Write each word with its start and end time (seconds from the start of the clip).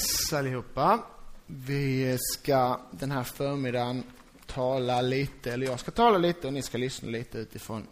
Yes 0.00 0.32
allihopa. 0.32 0.98
Vi 1.46 2.18
ska 2.32 2.80
den 2.90 3.10
här 3.10 3.22
förmiddagen 3.22 4.02
tala 4.46 5.00
lite, 5.00 5.52
eller 5.52 5.66
jag 5.66 5.80
ska 5.80 5.90
tala 5.90 6.18
lite 6.18 6.46
och 6.46 6.52
ni 6.52 6.62
ska 6.62 6.78
lyssna 6.78 7.08
lite 7.08 7.38
utifrån 7.38 7.86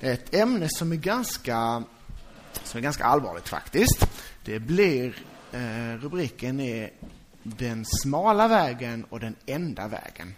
ett 0.00 0.34
ämne 0.34 0.68
som 0.68 0.92
är 0.92 0.96
ganska, 0.96 1.82
som 2.64 2.78
är 2.78 2.82
ganska 2.82 3.04
allvarligt 3.04 3.48
faktiskt. 3.48 4.06
Det 4.44 4.58
blir, 4.58 5.22
eh, 5.52 5.98
rubriken 6.00 6.60
är 6.60 6.90
Den 7.42 7.84
smala 7.84 8.48
vägen 8.48 9.04
och 9.10 9.20
den 9.20 9.36
enda 9.46 9.88
vägen. 9.88 10.34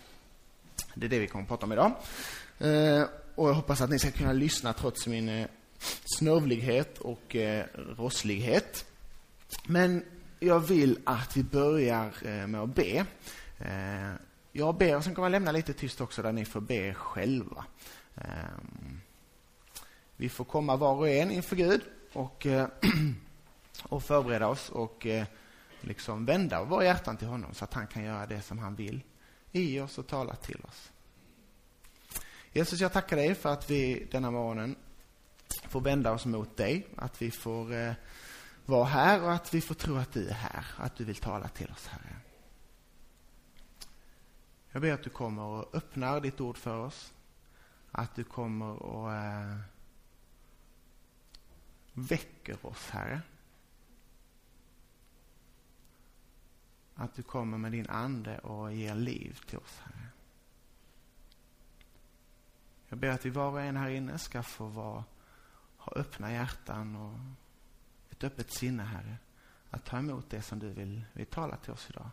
Det 0.95 1.07
är 1.07 1.11
det 1.11 1.19
vi 1.19 1.27
kommer 1.27 1.43
att 1.43 1.49
prata 1.49 1.67
om 1.67 1.73
idag. 1.73 1.93
Eh, 2.59 3.05
och 3.35 3.49
jag 3.49 3.55
hoppas 3.55 3.81
att 3.81 3.91
ni 3.91 3.99
ska 3.99 4.11
kunna 4.11 4.33
lyssna 4.33 4.73
trots 4.73 5.07
min 5.07 5.29
eh, 5.29 5.47
snövlighet 6.19 6.99
och 6.99 7.37
eh, 7.37 7.65
rosslighet. 7.97 8.85
Men 9.67 10.05
jag 10.43 10.61
vill 10.61 10.99
att 11.05 11.37
vi 11.37 11.43
börjar 11.43 12.13
eh, 12.25 12.47
med 12.47 12.61
att 12.61 12.75
be. 12.75 13.07
Eh, 13.59 14.13
jag 14.53 14.77
ber 14.77 14.97
och 14.97 15.05
sen 15.05 15.15
kommer 15.15 15.27
jag 15.27 15.33
lämna 15.33 15.53
lite 15.53 15.73
tyst 15.73 16.01
också 16.01 16.23
där 16.23 16.33
ni 16.33 16.45
får 16.45 16.61
be 16.61 16.95
själva. 16.95 17.65
Eh, 18.15 18.25
vi 20.17 20.29
får 20.29 20.45
komma 20.45 20.77
var 20.77 20.95
och 20.95 21.09
en 21.09 21.31
inför 21.31 21.57
Gud 21.57 21.81
och, 22.13 22.47
och 23.83 24.03
förbereda 24.03 24.49
oss 24.49 24.71
och 24.71 25.07
liksom 25.81 26.27
vända 26.27 26.65
våra 26.65 26.85
hjärtan 26.85 27.17
till 27.17 27.29
honom 27.29 27.55
så 27.55 27.65
att 27.65 27.75
han 27.75 27.87
kan 27.87 28.05
göra 28.05 28.27
det 28.27 28.43
som 28.43 28.59
han 28.59 28.75
vill 28.75 29.03
i 29.53 29.81
oss 29.81 29.99
och 29.99 30.07
tala 30.07 30.35
till 30.35 30.61
oss. 30.69 30.91
Jesus, 32.53 32.81
jag 32.81 32.93
tackar 32.93 33.17
dig 33.17 33.35
för 33.35 33.53
att 33.53 33.71
vi 33.71 34.07
denna 34.11 34.31
morgonen 34.31 34.77
får 35.69 35.81
vända 35.81 36.13
oss 36.13 36.27
mot 36.27 36.57
dig, 36.57 36.87
att 36.97 37.23
vi 37.23 37.31
får 37.31 37.95
vara 38.67 38.85
här 38.85 39.23
och 39.23 39.33
att 39.33 39.55
vi 39.55 39.61
får 39.61 39.75
tro 39.75 39.97
att 39.97 40.13
du 40.13 40.29
är 40.29 40.35
här, 40.35 40.67
att 40.77 40.97
du 40.97 41.05
vill 41.05 41.17
tala 41.17 41.49
till 41.49 41.71
oss, 41.71 41.87
Herre. 41.87 42.17
Jag 44.71 44.83
ber 44.83 44.93
att 44.93 45.03
du 45.03 45.11
kommer 45.11 45.43
och 45.43 45.75
öppnar 45.75 46.21
ditt 46.21 46.41
ord 46.41 46.59
för 46.59 46.79
oss. 46.79 47.13
Att 47.91 48.15
du 48.15 48.25
kommer 48.25 48.83
och 48.83 49.15
äh, 49.15 49.57
väcker 51.93 52.67
oss, 52.67 52.91
Herre. 52.91 53.23
Att 56.95 57.15
du 57.15 57.23
kommer 57.23 57.59
med 57.59 57.73
din 57.73 57.91
Ande 57.91 58.39
och 58.39 58.75
ger 58.75 58.95
liv 58.95 59.41
till 59.47 59.59
oss, 59.59 59.81
Herre. 59.85 60.09
Jag 62.89 62.99
ber 62.99 63.09
att 63.09 63.27
vi 63.27 63.31
var 63.31 63.51
och 63.51 63.61
en 63.61 63.77
här 63.77 63.91
inne 63.91 64.19
ska 64.19 64.43
få 64.43 64.67
vara, 64.67 65.05
ha 65.77 65.93
öppna 65.93 66.33
hjärtan 66.33 66.97
och 66.97 67.19
ett 68.23 68.33
öppet 68.33 68.53
sinne, 68.53 68.83
Herre, 68.83 69.17
att 69.71 69.85
ta 69.85 69.99
emot 69.99 70.31
det 70.31 70.43
som 70.43 70.59
du 70.59 70.69
vill, 70.69 71.05
vill 71.13 71.27
tala 71.27 71.57
till 71.57 71.73
oss 71.73 71.91
idag. 71.91 72.11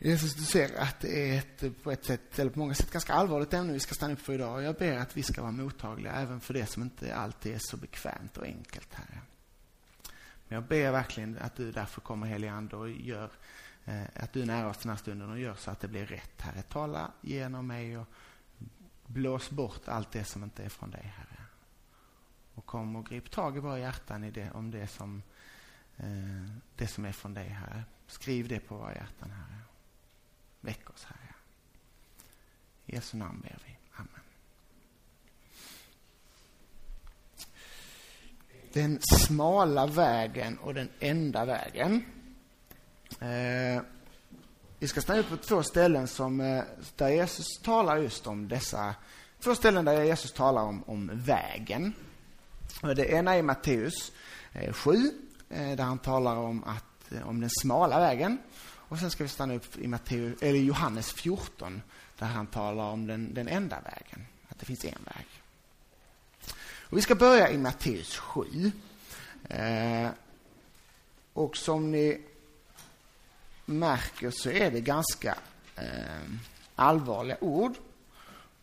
Jesus, 0.00 0.34
du 0.34 0.42
ser 0.42 0.80
att 0.80 1.00
det 1.00 1.30
är 1.30 1.38
ett, 1.38 1.82
på 1.82 1.92
ett 1.92 2.04
sätt, 2.04 2.38
eller 2.38 2.50
på 2.50 2.58
många 2.58 2.74
sätt, 2.74 2.90
ganska 2.90 3.12
allvarligt 3.12 3.54
ämne 3.54 3.72
vi 3.72 3.80
ska 3.80 3.94
stanna 3.94 4.12
upp 4.12 4.20
för 4.20 4.32
idag. 4.32 4.62
Jag 4.62 4.74
ber 4.74 4.96
att 4.96 5.16
vi 5.16 5.22
ska 5.22 5.42
vara 5.42 5.52
mottagliga 5.52 6.12
även 6.12 6.40
för 6.40 6.54
det 6.54 6.66
som 6.66 6.82
inte 6.82 7.14
alltid 7.14 7.54
är 7.54 7.58
så 7.58 7.76
bekvämt 7.76 8.36
och 8.36 8.44
enkelt, 8.44 8.94
Herre. 8.94 9.20
Men 10.48 10.56
jag 10.56 10.64
ber 10.64 10.92
verkligen 10.92 11.38
att 11.38 11.56
du 11.56 11.72
därför 11.72 12.00
kommer, 12.00 12.26
helige 12.26 12.52
Ande, 12.52 12.76
och 12.76 12.90
gör 12.90 13.30
eh, 13.84 14.02
att 14.14 14.32
du 14.32 14.42
är 14.42 14.46
nära 14.46 14.68
oss 14.68 14.78
den 14.78 14.90
här 14.90 14.96
stunden 14.96 15.30
och 15.30 15.38
gör 15.38 15.54
så 15.54 15.70
att 15.70 15.80
det 15.80 15.88
blir 15.88 16.06
rätt, 16.06 16.40
Herre. 16.40 16.62
Tala 16.62 17.12
genom 17.20 17.66
mig 17.66 17.98
och 17.98 18.06
blås 19.06 19.50
bort 19.50 19.88
allt 19.88 20.12
det 20.12 20.24
som 20.24 20.44
inte 20.44 20.64
är 20.64 20.68
från 20.68 20.90
dig, 20.90 21.12
Herre. 21.16 21.42
Och 22.54 22.66
kom 22.66 22.96
och 22.96 23.06
grip 23.06 23.30
tag 23.30 23.56
i 23.56 23.60
våra 23.60 23.78
hjärtan 23.78 24.24
i 24.24 24.30
det, 24.30 24.50
om 24.50 24.70
det 24.70 24.86
som, 24.86 25.22
eh, 25.96 26.52
det 26.76 26.86
som 26.86 27.04
är 27.04 27.12
från 27.12 27.34
dig, 27.34 27.48
Herre. 27.48 27.84
Skriv 28.06 28.48
det 28.48 28.60
på 28.60 28.76
våra 28.76 28.94
hjärtan, 28.94 29.30
Herre. 29.30 29.67
Väck 30.60 30.90
oss, 30.90 31.04
Herre. 31.04 31.34
I 32.86 32.94
Jesu 32.94 33.16
namn 33.16 33.40
ber 33.40 33.58
vi. 33.66 33.76
Amen. 33.96 34.20
Den 38.72 38.98
smala 39.02 39.86
vägen 39.86 40.58
och 40.58 40.74
den 40.74 40.88
enda 41.00 41.44
vägen. 41.44 42.04
Eh, 43.20 43.82
vi 44.78 44.88
ska 44.88 45.00
stanna 45.00 45.20
upp 45.20 45.28
på 45.28 45.36
två 45.36 45.62
ställen 45.62 46.08
som, 46.08 46.40
eh, 46.40 46.62
där 46.96 47.08
Jesus 47.08 47.46
talar 47.62 47.96
just 47.96 48.26
om 48.26 48.48
dessa... 48.48 48.94
Två 49.40 49.54
ställen 49.54 49.84
där 49.84 50.02
Jesus 50.02 50.32
talar 50.32 50.62
om, 50.62 50.84
om 50.86 51.10
vägen. 51.12 51.92
Det 52.82 53.06
ena 53.06 53.34
är 53.34 53.42
Matteus 53.42 54.12
eh, 54.52 54.72
7, 54.72 55.10
eh, 55.48 55.76
där 55.76 55.84
han 55.84 55.98
talar 55.98 56.36
om, 56.36 56.64
att, 56.64 57.12
eh, 57.12 57.28
om 57.28 57.40
den 57.40 57.50
smala 57.50 58.00
vägen. 58.00 58.38
Och 58.88 58.98
sen 58.98 59.10
ska 59.10 59.24
vi 59.24 59.28
stanna 59.28 59.54
upp 59.54 59.78
i 59.78 59.86
Matteus, 59.86 60.42
eller 60.42 60.58
Johannes 60.58 61.12
14 61.12 61.82
där 62.18 62.26
han 62.26 62.46
talar 62.46 62.84
om 62.84 63.06
den, 63.06 63.34
den 63.34 63.48
enda 63.48 63.80
vägen, 63.80 64.26
att 64.48 64.58
det 64.58 64.66
finns 64.66 64.84
en 64.84 65.04
väg. 65.04 65.26
Och 66.90 66.98
vi 66.98 67.02
ska 67.02 67.14
börja 67.14 67.50
i 67.50 67.58
Matteus 67.58 68.16
7. 68.16 68.72
Eh, 69.48 70.10
och 71.32 71.56
som 71.56 71.90
ni 71.90 72.20
märker 73.64 74.30
så 74.30 74.50
är 74.50 74.70
det 74.70 74.80
ganska 74.80 75.38
eh, 75.76 76.30
allvarliga 76.74 77.36
ord. 77.40 77.74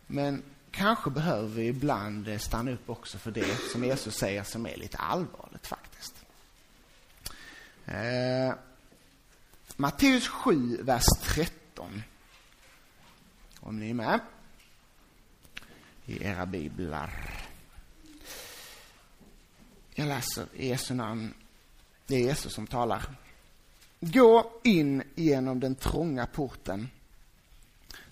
Men 0.07 0.43
kanske 0.71 1.09
behöver 1.09 1.47
vi 1.47 1.67
ibland 1.67 2.27
eh, 2.27 2.37
stanna 2.37 2.71
upp 2.71 2.89
också 2.89 3.17
för 3.17 3.31
det 3.31 3.57
som 3.71 3.83
Jesus 3.83 4.15
säger 4.15 4.43
som 4.43 4.65
är 4.65 4.77
lite 4.77 4.97
allvarligt 4.97 5.67
faktiskt. 5.67 6.15
Eh, 7.85 8.53
Matteus 9.77 10.27
7, 10.27 10.77
vers 10.81 11.03
13. 11.21 12.03
Om 13.59 13.79
ni 13.79 13.89
är 13.89 13.93
med 13.93 14.19
i 16.05 16.23
era 16.23 16.45
biblar. 16.45 17.13
Jag 19.93 20.07
läser 20.07 20.47
i 20.53 20.67
Jesu 20.67 20.93
namn. 20.93 21.33
Det 22.07 22.15
är 22.15 22.19
Jesus 22.19 22.53
som 22.53 22.67
talar. 22.67 23.03
Gå 23.99 24.51
in 24.63 25.03
genom 25.15 25.59
den 25.59 25.75
trånga 25.75 26.25
porten. 26.25 26.89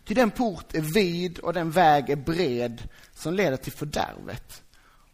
Ty 0.03 0.13
den 0.13 0.31
port 0.31 0.73
är 0.73 0.81
vid 0.81 1.39
och 1.39 1.53
den 1.53 1.71
väg 1.71 2.09
är 2.09 2.15
bred 2.15 2.89
som 3.13 3.33
leder 3.33 3.57
till 3.57 3.73
fördärvet. 3.73 4.63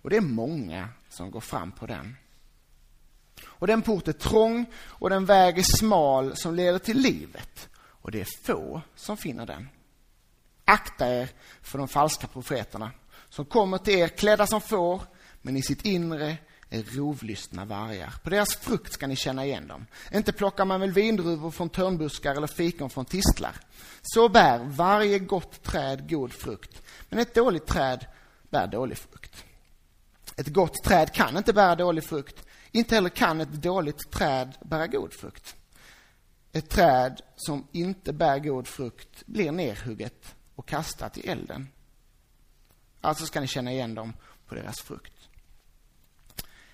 Och 0.01 0.09
det 0.09 0.17
är 0.17 0.21
många 0.21 0.89
som 1.09 1.31
går 1.31 1.41
fram 1.41 1.71
på 1.71 1.85
den. 1.85 2.15
Och 3.45 3.67
den 3.67 3.81
port 3.81 4.07
är 4.07 4.13
trång 4.13 4.65
och 4.75 5.09
den 5.09 5.25
väg 5.25 5.59
är 5.59 5.77
smal 5.77 6.35
som 6.35 6.55
leder 6.55 6.79
till 6.79 6.97
livet. 6.97 7.69
Och 8.01 8.11
det 8.11 8.21
är 8.21 8.27
få 8.43 8.81
som 8.95 9.17
finner 9.17 9.45
den. 9.45 9.69
Akta 10.65 11.07
er 11.07 11.29
för 11.61 11.77
de 11.77 11.87
falska 11.87 12.27
profeterna 12.27 12.91
som 13.29 13.45
kommer 13.45 13.77
till 13.77 13.93
er 13.93 14.07
klädda 14.07 14.47
som 14.47 14.61
får, 14.61 15.01
men 15.41 15.57
i 15.57 15.61
sitt 15.61 15.85
inre 15.85 16.37
är 16.69 16.83
rovlystna 16.83 17.65
vargar. 17.65 18.13
På 18.23 18.29
deras 18.29 18.55
frukt 18.55 18.93
ska 18.93 19.07
ni 19.07 19.15
känna 19.15 19.45
igen 19.45 19.67
dem. 19.67 19.85
Inte 20.13 20.31
plockar 20.31 20.65
man 20.65 20.81
väl 20.81 20.91
vindruvor 20.91 21.51
från 21.51 21.69
törnbuskar 21.69 22.35
eller 22.35 22.47
fikon 22.47 22.89
från 22.89 23.05
tistlar. 23.05 23.55
Så 24.01 24.29
bär 24.29 24.59
varje 24.59 25.19
gott 25.19 25.63
träd 25.63 26.09
god 26.09 26.33
frukt, 26.33 26.81
men 27.09 27.19
ett 27.19 27.35
dåligt 27.35 27.67
träd 27.67 28.05
bär 28.49 28.67
dålig 28.67 28.97
frukt. 28.97 29.45
Ett 30.35 30.47
gott 30.47 30.83
träd 30.83 31.13
kan 31.13 31.37
inte 31.37 31.53
bära 31.53 31.75
dålig 31.75 32.03
frukt, 32.03 32.45
inte 32.71 32.95
heller 32.95 33.09
kan 33.09 33.41
ett 33.41 33.51
dåligt 33.51 34.11
träd 34.11 34.57
bära 34.61 34.87
god 34.87 35.13
frukt. 35.13 35.55
Ett 36.51 36.69
träd 36.69 37.21
som 37.35 37.67
inte 37.71 38.13
bär 38.13 38.39
god 38.39 38.67
frukt 38.67 39.25
blir 39.25 39.51
nerhugget 39.51 40.35
och 40.55 40.67
kastat 40.67 41.17
i 41.17 41.27
elden. 41.27 41.67
Alltså 43.01 43.25
ska 43.25 43.41
ni 43.41 43.47
känna 43.47 43.71
igen 43.71 43.95
dem 43.95 44.13
på 44.47 44.55
deras 44.55 44.81
frukt. 44.81 45.13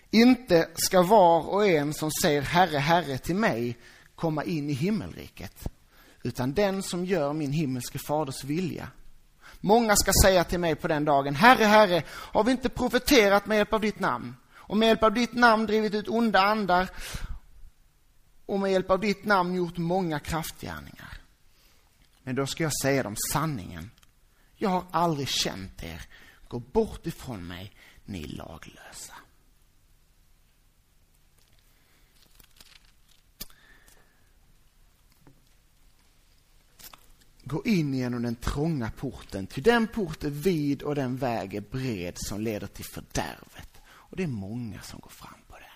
Inte 0.09 0.69
ska 0.75 1.01
var 1.01 1.41
och 1.41 1.67
en 1.67 1.93
som 1.93 2.11
säger 2.21 2.41
Herre, 2.41 2.77
Herre 2.77 3.17
till 3.17 3.35
mig 3.35 3.77
komma 4.15 4.43
in 4.43 4.69
i 4.69 4.73
himmelriket, 4.73 5.67
utan 6.23 6.53
den 6.53 6.83
som 6.83 7.05
gör 7.05 7.33
min 7.33 7.51
himmelske 7.51 7.99
faders 7.99 8.43
vilja. 8.43 8.87
Många 9.59 9.95
ska 9.95 10.11
säga 10.23 10.43
till 10.43 10.59
mig 10.59 10.75
på 10.75 10.87
den 10.87 11.05
dagen, 11.05 11.35
Herre, 11.35 11.63
Herre, 11.63 12.03
har 12.07 12.43
vi 12.43 12.51
inte 12.51 12.69
profeterat 12.69 13.45
med 13.45 13.57
hjälp 13.57 13.73
av 13.73 13.81
ditt 13.81 13.99
namn? 13.99 14.35
Och 14.67 14.77
med 14.77 14.87
hjälp 14.87 15.03
av 15.03 15.13
ditt 15.13 15.33
namn 15.33 15.65
drivit 15.65 15.93
ut 15.93 16.07
onda 16.07 16.39
andar 16.39 16.89
och 18.45 18.59
med 18.59 18.71
hjälp 18.71 18.91
av 18.91 18.99
ditt 18.99 19.25
namn 19.25 19.55
gjort 19.55 19.77
många 19.77 20.19
kraftgärningar. 20.19 21.17
Men 22.23 22.35
då 22.35 22.47
ska 22.47 22.63
jag 22.63 22.81
säga 22.81 23.03
dem 23.03 23.15
sanningen. 23.31 23.91
Jag 24.55 24.69
har 24.69 24.85
aldrig 24.91 25.27
känt 25.27 25.83
er. 25.83 26.01
Gå 26.47 26.59
bort 26.59 27.07
ifrån 27.07 27.47
mig, 27.47 27.73
ni 28.05 28.27
laglösa. 28.27 29.13
Gå 37.43 37.63
in 37.65 37.93
genom 37.93 38.21
den 38.21 38.35
trånga 38.35 38.91
porten, 38.91 39.47
ty 39.47 39.61
den 39.61 39.87
port 39.87 40.23
är 40.23 40.29
vid 40.29 40.81
och 40.81 40.95
den 40.95 41.17
väg 41.17 41.53
är 41.53 41.61
bred 41.61 42.13
som 42.17 42.41
leder 42.41 42.67
till 42.67 42.85
fördärv. 42.85 43.54
Och 44.15 44.17
det 44.17 44.23
är 44.23 44.27
många 44.27 44.81
som 44.81 44.99
går 44.99 45.09
fram 45.09 45.39
på 45.47 45.55
den. 45.57 45.69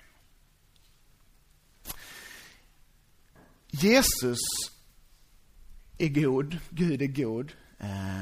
Jesus 3.68 4.40
är 5.98 6.08
god, 6.08 6.58
Gud 6.70 7.02
är 7.02 7.08
god. 7.08 7.52
Eh, 7.80 8.20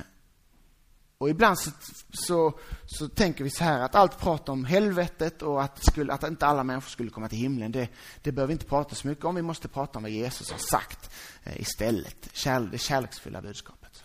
och 1.18 1.30
ibland 1.30 1.60
så, 1.60 1.72
så, 2.14 2.60
så, 2.86 3.10
tänker 3.10 3.44
vi 3.44 3.50
så 3.50 3.64
här 3.64 3.80
att 3.80 3.96
allt 3.96 4.19
prat 4.19 4.50
om 4.50 4.66
helvetet 4.66 5.42
och 5.42 5.64
att, 5.64 5.86
skulle, 5.86 6.14
att 6.14 6.24
inte 6.24 6.46
alla 6.46 6.64
människor 6.64 6.90
skulle 6.90 7.10
komma 7.10 7.30
till 7.30 7.40
himlen, 7.40 7.72
det, 7.72 7.90
det 8.22 8.31
behöver 8.31 8.48
vi 8.48 8.54
inte 8.54 8.66
prata 8.66 8.96
så 8.96 9.08
mycket 9.08 9.25
om. 9.25 9.36
Vi 9.36 9.42
måste 9.42 9.68
prata 9.68 10.00
om 10.00 10.04
vad 10.04 10.12
Jesus 10.12 10.52
har 10.52 10.60
sagt 10.60 11.12
eh, 11.44 11.62
istället. 11.62 12.30
Kär, 12.34 12.60
det 12.60 12.78
kärleksfulla 12.78 13.42
budskapet. 13.42 14.04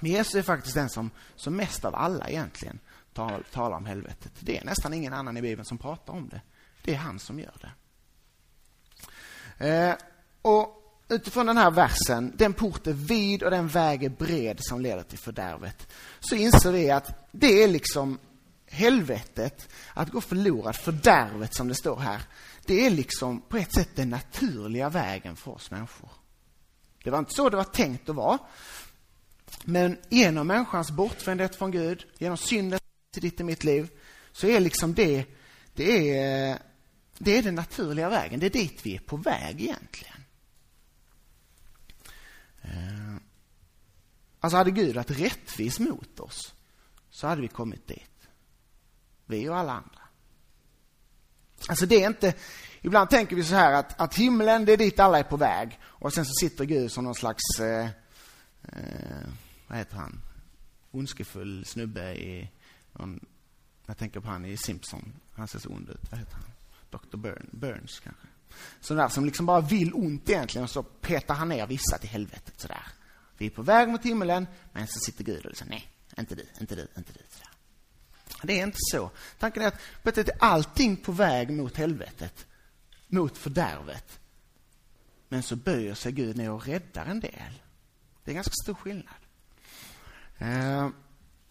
Men 0.00 0.10
Jesus 0.10 0.34
är 0.34 0.42
faktiskt 0.42 0.74
den 0.74 0.88
som, 0.88 1.10
som 1.36 1.56
mest 1.56 1.84
av 1.84 1.94
alla 1.94 2.28
egentligen 2.28 2.80
talar, 3.14 3.42
talar 3.52 3.76
om 3.76 3.86
helvetet. 3.86 4.32
Det 4.40 4.58
är 4.58 4.64
nästan 4.64 4.94
ingen 4.94 5.12
annan 5.12 5.36
i 5.36 5.42
Bibeln 5.42 5.64
som 5.64 5.78
pratar 5.78 6.12
om 6.12 6.28
det. 6.28 6.40
Det 6.82 6.94
är 6.94 6.98
han 6.98 7.18
som 7.18 7.40
gör 7.40 7.54
det. 7.60 7.72
Eh, 9.68 9.94
och 10.42 10.80
utifrån 11.08 11.46
den 11.46 11.56
här 11.56 11.70
versen, 11.70 12.32
den 12.36 12.52
port 12.52 12.86
är 12.86 12.92
vid 12.92 13.42
och 13.42 13.50
den 13.50 13.68
väg 13.68 14.04
är 14.04 14.08
bred 14.08 14.58
som 14.60 14.80
leder 14.80 15.02
till 15.02 15.18
fördärvet, 15.18 15.92
så 16.20 16.34
inser 16.34 16.72
vi 16.72 16.90
att 16.90 17.28
det 17.32 17.62
är 17.62 17.68
liksom 17.68 18.18
helvetet, 18.66 19.68
att 19.94 20.10
gå 20.10 20.20
förlorad, 20.20 20.76
fördärvet 20.76 21.54
som 21.54 21.68
det 21.68 21.74
står 21.74 21.96
här, 21.96 22.22
det 22.66 22.86
är 22.86 22.90
liksom 22.90 23.40
på 23.40 23.56
ett 23.56 23.74
sätt 23.74 23.88
den 23.94 24.10
naturliga 24.10 24.88
vägen 24.88 25.36
för 25.36 25.50
oss 25.50 25.70
människor. 25.70 26.10
Det 27.04 27.10
var 27.10 27.18
inte 27.18 27.34
så 27.34 27.48
det 27.48 27.56
var 27.56 27.64
tänkt 27.64 28.08
att 28.08 28.16
vara. 28.16 28.38
Men 29.64 29.96
genom 30.08 30.46
människans 30.46 30.90
bortvändhet 30.90 31.56
från 31.56 31.70
Gud, 31.70 32.06
genom 32.18 32.36
synden 32.36 32.78
till 33.14 33.22
ditt 33.22 33.40
och 33.40 33.46
mitt 33.46 33.64
liv, 33.64 33.90
så 34.32 34.46
är 34.46 34.60
liksom 34.60 34.94
det, 34.94 35.26
det 35.74 36.18
är, 36.18 36.58
det 37.18 37.38
är 37.38 37.42
den 37.42 37.54
naturliga 37.54 38.08
vägen. 38.08 38.40
Det 38.40 38.46
är 38.46 38.50
dit 38.50 38.80
vi 38.86 38.96
är 38.96 39.00
på 39.00 39.16
väg 39.16 39.60
egentligen. 39.60 40.24
Eh, 42.62 43.16
alltså 44.40 44.56
hade 44.56 44.70
Gud 44.70 44.94
varit 44.94 45.10
rättvis 45.10 45.78
mot 45.78 46.20
oss 46.20 46.54
så 47.10 47.26
hade 47.26 47.42
vi 47.42 47.48
kommit 47.48 47.86
dit. 47.86 48.28
Vi 49.26 49.48
och 49.48 49.56
alla 49.56 49.72
andra. 49.72 50.00
Alltså 51.68 51.86
det 51.86 52.02
är 52.02 52.06
inte, 52.06 52.34
ibland 52.82 53.10
tänker 53.10 53.36
vi 53.36 53.44
så 53.44 53.54
här 53.54 53.72
att, 53.72 54.00
att 54.00 54.14
himlen 54.14 54.64
det 54.64 54.72
är 54.72 54.76
dit 54.76 55.00
alla 55.00 55.18
är 55.18 55.22
på 55.22 55.36
väg 55.36 55.78
och 55.82 56.12
sen 56.12 56.24
så 56.24 56.32
sitter 56.40 56.64
Gud 56.64 56.92
som 56.92 57.04
någon 57.04 57.14
slags, 57.14 57.60
eh, 57.60 57.88
eh, 58.62 59.28
vad 59.68 59.78
heter 59.78 59.96
han, 59.96 60.20
ondskefull 60.90 61.64
snubbe 61.64 62.14
i, 62.14 62.50
någon, 62.98 63.26
jag 63.86 63.98
tänker 63.98 64.20
på 64.20 64.28
han 64.28 64.44
i 64.44 64.56
Simpson, 64.56 65.12
han 65.34 65.48
ser 65.48 65.58
så 65.58 65.68
ond 65.68 65.88
ut, 65.88 66.10
vad 66.10 66.20
heter 66.20 66.34
han? 66.34 66.44
Dr. 66.90 67.16
Burn, 67.16 67.48
Burns 67.52 68.00
kanske. 68.00 68.26
Sån 68.80 68.96
där 68.96 69.08
som 69.08 69.24
liksom 69.24 69.46
bara 69.46 69.60
vill 69.60 69.94
ont 69.94 70.30
egentligen 70.30 70.64
och 70.64 70.70
så 70.70 70.82
petar 70.82 71.34
han 71.34 71.48
ner 71.48 71.66
vissa 71.66 71.98
till 71.98 72.10
helvetet 72.10 72.60
sådär. 72.60 72.86
Vi 73.38 73.46
är 73.46 73.50
på 73.50 73.62
väg 73.62 73.88
mot 73.88 74.04
himlen, 74.04 74.46
men 74.72 74.86
så 74.86 74.98
sitter 75.00 75.24
Gud 75.24 75.44
och 75.44 75.50
liksom, 75.50 75.68
nej, 75.68 75.88
inte 76.18 76.34
du, 76.34 76.46
inte 76.60 76.74
du, 76.74 76.88
inte 76.96 77.12
du. 77.12 77.20
Sådär. 77.30 77.50
Det 78.42 78.60
är 78.60 78.66
inte 78.66 78.78
så. 78.80 79.10
Tanken 79.38 79.62
är 79.62 79.66
att 79.66 79.80
på 80.02 80.08
ett 80.08 80.14
sätt 80.14 80.28
är 80.28 80.36
allting 80.38 80.96
på 80.96 81.12
väg 81.12 81.50
mot 81.50 81.76
helvetet, 81.76 82.46
mot 83.06 83.38
fördärvet. 83.38 84.20
Men 85.28 85.42
så 85.42 85.56
böjer 85.56 85.94
sig 85.94 86.12
Gud 86.12 86.36
ner 86.36 86.50
och 86.50 86.66
räddar 86.66 87.06
en 87.06 87.20
del. 87.20 87.62
Det 88.24 88.30
är 88.30 88.34
ganska 88.34 88.54
stor 88.62 88.74
skillnad. 88.74 89.14
Eh, 90.38 90.88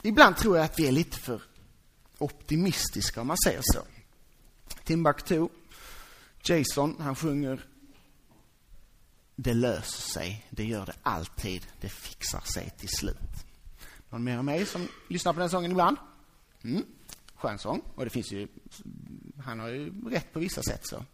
Ibland 0.05 0.38
tror 0.38 0.57
jag 0.57 0.65
att 0.65 0.79
vi 0.79 0.88
är 0.88 0.91
lite 0.91 1.17
för 1.17 1.41
optimistiska, 2.17 3.21
om 3.21 3.27
man 3.27 3.38
säger 3.45 3.61
så. 3.63 3.81
Timbuktu 4.83 5.47
Jason, 6.44 6.95
han 7.00 7.15
sjunger 7.15 7.65
Det 9.35 9.53
löser 9.53 10.01
sig, 10.01 10.47
det 10.50 10.65
gör 10.65 10.85
det 10.85 10.95
alltid, 11.03 11.67
det 11.81 11.89
fixar 11.89 12.41
sig 12.41 12.69
till 12.69 12.89
slut. 12.89 13.45
Någon 14.09 14.23
mer 14.23 14.38
än 14.38 14.45
mig 14.45 14.65
som 14.65 14.88
lyssnar 15.07 15.33
på 15.33 15.39
den 15.39 15.50
sången 15.50 15.71
ibland? 15.71 15.97
Mm. 16.63 16.85
Skön 17.35 17.59
sång. 17.59 17.81
Och 17.95 18.03
det 18.03 18.09
finns 18.09 18.31
ju, 18.31 18.47
han 19.44 19.59
har 19.59 19.67
ju 19.67 20.09
rätt 20.09 20.33
på 20.33 20.39
vissa 20.39 20.63
sätt 20.63 20.88
så. 20.88 21.05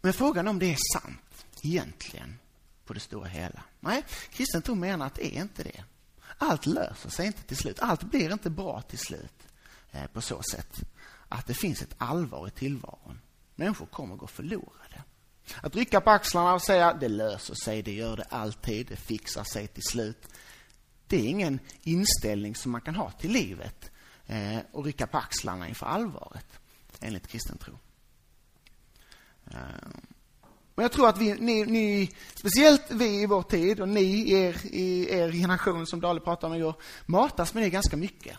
Men 0.00 0.12
frågan 0.12 0.46
är 0.46 0.50
om 0.50 0.58
det 0.58 0.72
är 0.72 0.78
sant 0.92 1.46
egentligen 1.62 2.38
på 2.84 2.92
det 2.92 3.00
stora 3.00 3.28
hela. 3.28 3.62
Nej, 3.80 4.04
kristen 4.30 4.62
tro 4.62 4.74
menar 4.74 5.06
att 5.06 5.14
det 5.14 5.36
är 5.36 5.42
inte 5.42 5.62
det. 5.62 5.84
Allt 6.38 6.66
löser 6.66 7.10
sig 7.10 7.26
inte 7.26 7.42
till 7.42 7.56
slut. 7.56 7.80
Allt 7.80 8.02
blir 8.02 8.32
inte 8.32 8.50
bra 8.50 8.82
till 8.82 8.98
slut 8.98 9.48
eh, 9.90 10.06
på 10.06 10.20
så 10.20 10.42
sätt 10.42 10.80
att 11.28 11.46
det 11.46 11.54
finns 11.54 11.82
ett 11.82 11.94
allvar 11.98 12.48
i 12.48 12.50
tillvaron. 12.50 13.20
Människor 13.54 13.86
kommer 13.86 14.14
att 14.14 14.20
gå 14.20 14.26
förlorade. 14.26 15.02
Att 15.62 15.76
rycka 15.76 16.00
på 16.00 16.10
axlarna 16.10 16.54
och 16.54 16.62
säga 16.62 16.94
det 16.94 17.08
löser 17.08 17.54
sig, 17.54 17.82
det 17.82 17.92
gör 17.92 18.16
det 18.16 18.24
alltid, 18.24 18.86
det 18.86 18.96
fixar 18.96 19.44
sig 19.44 19.66
till 19.66 19.82
slut. 19.82 20.28
Det 21.06 21.16
är 21.16 21.24
ingen 21.24 21.58
inställning 21.82 22.54
som 22.54 22.72
man 22.72 22.80
kan 22.80 22.94
ha 22.94 23.10
till 23.10 23.32
livet 23.32 23.90
eh, 24.26 24.58
och 24.72 24.84
rycka 24.84 25.06
på 25.06 25.18
axlarna 25.18 25.68
inför 25.68 25.86
allvaret, 25.86 26.60
enligt 27.00 27.26
kristen 27.26 27.58
tro. 27.58 27.78
Eh, 29.46 29.88
och 30.78 30.84
jag 30.84 30.92
tror 30.92 31.08
att 31.08 31.18
vi, 31.18 31.34
ni, 31.34 31.64
ni, 31.64 32.10
speciellt 32.34 32.90
vi 32.90 33.22
i 33.22 33.26
vår 33.26 33.42
tid 33.42 33.80
och 33.80 33.88
ni 33.88 34.32
er, 34.32 34.56
i 34.66 35.10
er 35.10 35.32
generation 35.32 35.86
som 35.86 36.00
Dale 36.00 36.20
pratar 36.20 36.48
om 36.48 36.54
igår, 36.54 36.74
matas 37.06 37.54
med 37.54 37.62
det 37.62 37.70
ganska 37.70 37.96
mycket. 37.96 38.36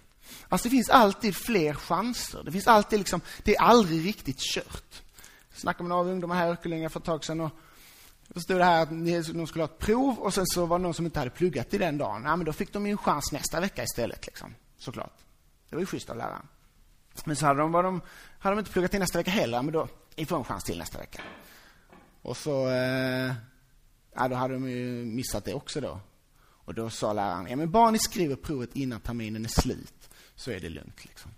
Alltså 0.50 0.70
det 0.70 0.76
finns 0.76 0.90
alltid 0.90 1.36
fler 1.36 1.74
chanser. 1.74 2.44
Det 2.44 2.52
finns 2.52 2.68
alltid 2.68 3.00
liksom, 3.00 3.22
det 3.44 3.56
är 3.56 3.62
aldrig 3.62 4.06
riktigt 4.06 4.40
kört. 4.40 5.02
Jag 5.50 5.60
snackade 5.60 5.84
med 5.84 5.90
några 5.90 6.12
ungdomar 6.12 6.36
här 6.36 6.48
i 6.48 6.50
Örkelljunga 6.50 6.90
för 6.90 7.00
ett 7.00 7.06
tag 7.06 7.26
sedan 7.26 7.42
och 7.42 7.52
då 8.28 8.40
stod 8.40 8.58
det 8.58 8.66
här 8.66 8.82
att 8.82 8.90
de 9.34 9.48
skulle 9.48 9.64
ha 9.64 9.70
ett 9.70 9.80
prov 9.80 10.20
och 10.20 10.34
sen 10.34 10.46
så 10.48 10.66
var 10.66 10.80
det 10.80 10.84
någon 10.84 10.94
som 10.94 11.06
inte 11.06 11.20
hade 11.20 11.32
pluggat 11.32 11.70
till 11.70 11.80
den 11.80 11.98
dagen. 11.98 12.24
Ja, 12.26 12.36
men 12.36 12.46
då 12.46 12.54
fick 12.54 12.74
de 12.74 12.86
ju 12.86 12.92
en 12.92 12.98
chans 12.98 13.32
nästa 13.32 13.60
vecka 13.60 13.84
istället, 13.84 14.26
liksom. 14.26 14.56
såklart. 14.78 15.18
Det 15.70 15.76
var 15.76 15.80
ju 15.80 15.86
schysst 15.86 16.10
av 16.10 16.18
läraren. 16.18 16.48
Men 17.26 17.36
så 17.36 17.46
hade 17.46 17.60
de, 17.60 17.72
var 17.72 17.84
de, 17.84 18.02
hade 18.40 18.56
de 18.56 18.60
inte 18.60 18.72
pluggat 18.72 18.92
till 18.92 19.00
nästa 19.00 19.18
vecka 19.18 19.32
heller, 19.32 19.62
men 19.62 19.74
då, 19.74 19.88
ni 20.16 20.26
får 20.26 20.38
en 20.38 20.44
chans 20.44 20.64
till 20.64 20.78
nästa 20.78 20.98
vecka. 20.98 21.22
Och 22.30 22.38
så, 22.38 22.70
eh, 22.70 23.34
ja, 24.16 24.28
då 24.28 24.36
hade 24.36 24.54
de 24.54 24.70
ju 24.70 25.06
missat 25.06 25.46
det 25.46 25.54
också 25.54 25.82
då. 25.82 26.00
Och 26.42 26.74
då 26.74 26.90
sa 26.90 27.14
läraren, 27.14 27.48
ja 27.50 27.56
men 27.56 27.72
bara 27.72 27.92
ni 27.92 28.00
skriver 28.00 28.36
provet 28.36 28.76
innan 28.76 29.00
terminen 29.00 29.46
är 29.46 29.50
slut 29.50 30.10
så 30.36 30.52
är 30.52 30.60
det 30.60 30.70
lugnt. 30.70 31.06
Liksom. 31.06 31.32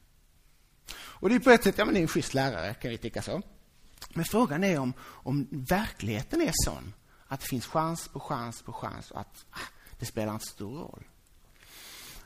Och 0.94 1.30
det 1.30 1.36
är 1.36 1.40
på 1.40 1.50
ett 1.50 1.64
sätt, 1.64 1.78
ja 1.78 1.86
men 1.86 1.94
det 1.94 2.00
är 2.00 2.02
en 2.02 2.08
schysst 2.08 2.34
lärare, 2.34 2.74
kan 2.74 2.92
vi 2.92 2.98
tycka 2.98 3.22
så. 3.22 3.42
Men 4.14 4.26
frågan 4.26 4.64
är 4.64 4.80
om, 4.80 4.94
om 5.02 5.48
verkligheten 5.52 6.42
är 6.42 6.52
sån 6.54 6.94
att 7.28 7.40
det 7.40 7.48
finns 7.48 7.66
chans 7.66 8.08
på 8.08 8.20
chans 8.20 8.62
på 8.62 8.74
chans 8.74 9.12
och 9.12 9.20
att 9.20 9.46
ah, 9.52 9.70
det 10.00 10.06
spelar 10.06 10.34
inte 10.34 10.46
stor 10.46 10.80
roll. 10.80 11.04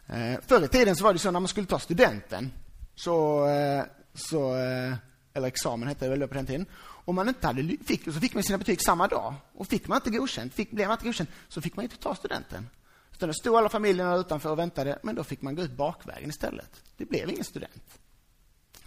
Eh, 0.08 0.40
förr 0.48 0.66
i 0.66 0.68
tiden 0.68 0.96
så 0.96 1.04
var 1.04 1.14
det 1.14 1.20
så 1.20 1.32
när 1.32 1.40
man 1.40 1.48
skulle 1.48 1.68
ta 1.68 1.80
studenten, 1.80 2.52
så, 2.96 3.48
eh, 3.48 3.84
så, 4.14 4.56
eh, 4.56 4.96
eller 5.34 5.48
examen 5.48 5.88
hette 5.88 6.06
det 6.06 6.18
väl 6.18 6.28
på 6.28 6.34
den 6.34 6.46
tiden, 6.46 6.66
om 7.06 7.16
man 7.16 7.28
inte 7.28 7.48
hade, 7.48 7.78
fick, 7.86 8.04
så 8.04 8.12
fick 8.12 8.34
man 8.34 8.44
sina 8.44 8.58
betyg 8.58 8.82
samma 8.82 9.08
dag. 9.08 9.34
Och 9.54 9.68
fick 9.68 9.88
man 9.88 9.96
inte 9.96 10.10
godkänt, 10.10 10.54
fick, 10.54 10.72
blev 10.72 10.88
man 10.88 10.96
inte 10.96 11.06
godkänd, 11.06 11.30
så 11.48 11.62
fick 11.62 11.76
man 11.76 11.84
inte 11.84 11.98
ta 11.98 12.16
studenten. 12.16 12.70
Utan 13.14 13.30
då 13.30 13.34
stod 13.34 13.56
alla 13.56 13.70
familjerna 13.70 14.16
utanför 14.16 14.52
och 14.52 14.60
väntade, 14.60 15.00
men 15.04 15.16
då 15.16 15.24
fick 15.24 15.42
man 15.42 15.56
gå 15.56 15.62
ut 15.62 15.72
bakvägen 15.72 16.30
istället. 16.30 16.84
Det 16.98 17.06
blev 17.06 17.30
ingen 17.30 17.44
student. 17.44 18.00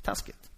Taskigt. 0.03 0.51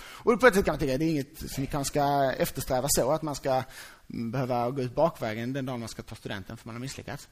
Och 0.00 0.40
på 0.40 0.46
ett 0.46 0.54
sätt 0.54 0.64
kan 0.64 0.72
man 0.72 0.78
tycka 0.78 0.94
att 0.94 1.00
det 1.00 1.06
är 1.06 1.10
inget 1.10 1.38
som 1.38 1.60
vi 1.60 1.66
kanske 1.66 1.92
ska 1.92 2.32
eftersträva 2.32 2.88
så, 2.90 3.12
att 3.12 3.22
man 3.22 3.34
ska 3.34 3.62
behöva 4.06 4.70
gå 4.70 4.82
ut 4.82 4.94
bakvägen 4.94 5.52
den 5.52 5.66
dagen 5.66 5.80
man 5.80 5.88
ska 5.88 6.02
ta 6.02 6.14
studenten 6.14 6.56
för 6.56 6.66
man 6.66 6.74
har 6.74 6.80
misslyckats. 6.80 7.28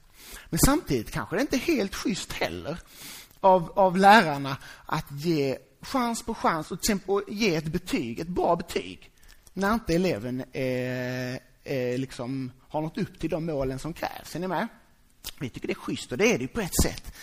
Men 0.51 0.59
samtidigt 0.59 1.11
kanske 1.11 1.37
det 1.37 1.43
inte 1.43 1.57
är 1.57 1.59
helt 1.59 1.95
schysst 1.95 2.33
heller 2.33 2.79
av, 3.41 3.73
av 3.75 3.97
lärarna 3.97 4.57
att 4.87 5.11
ge 5.11 5.59
chans 5.81 6.23
på 6.23 6.35
chans 6.35 6.71
och, 6.71 6.79
och 7.07 7.23
ge 7.29 7.57
ett 7.57 7.73
betyg, 7.73 8.21
ett 8.21 8.29
bra 8.29 8.57
betyg, 8.57 9.13
när 9.59 9.75
inte 9.75 9.95
eleven 9.95 10.45
är, 10.53 11.41
är 11.65 11.99
liksom, 11.99 12.53
har 12.69 12.83
nått 12.83 12.99
upp 12.99 13.19
till 13.19 13.31
de 13.31 13.47
målen 13.47 13.79
som 13.79 13.93
krävs. 13.93 14.37
Är 14.37 14.41
ni 14.41 14.49
med? 14.49 14.69
Vi 15.38 15.49
tycker 15.49 15.69
det 15.69 15.73
är 15.73 15.75
schysst 15.75 16.12
och 16.12 16.19
det 16.19 16.35
är 16.35 16.38
det 16.38 16.49
på 16.49 16.61
ett 16.61 16.83
sätt. 16.83 17.15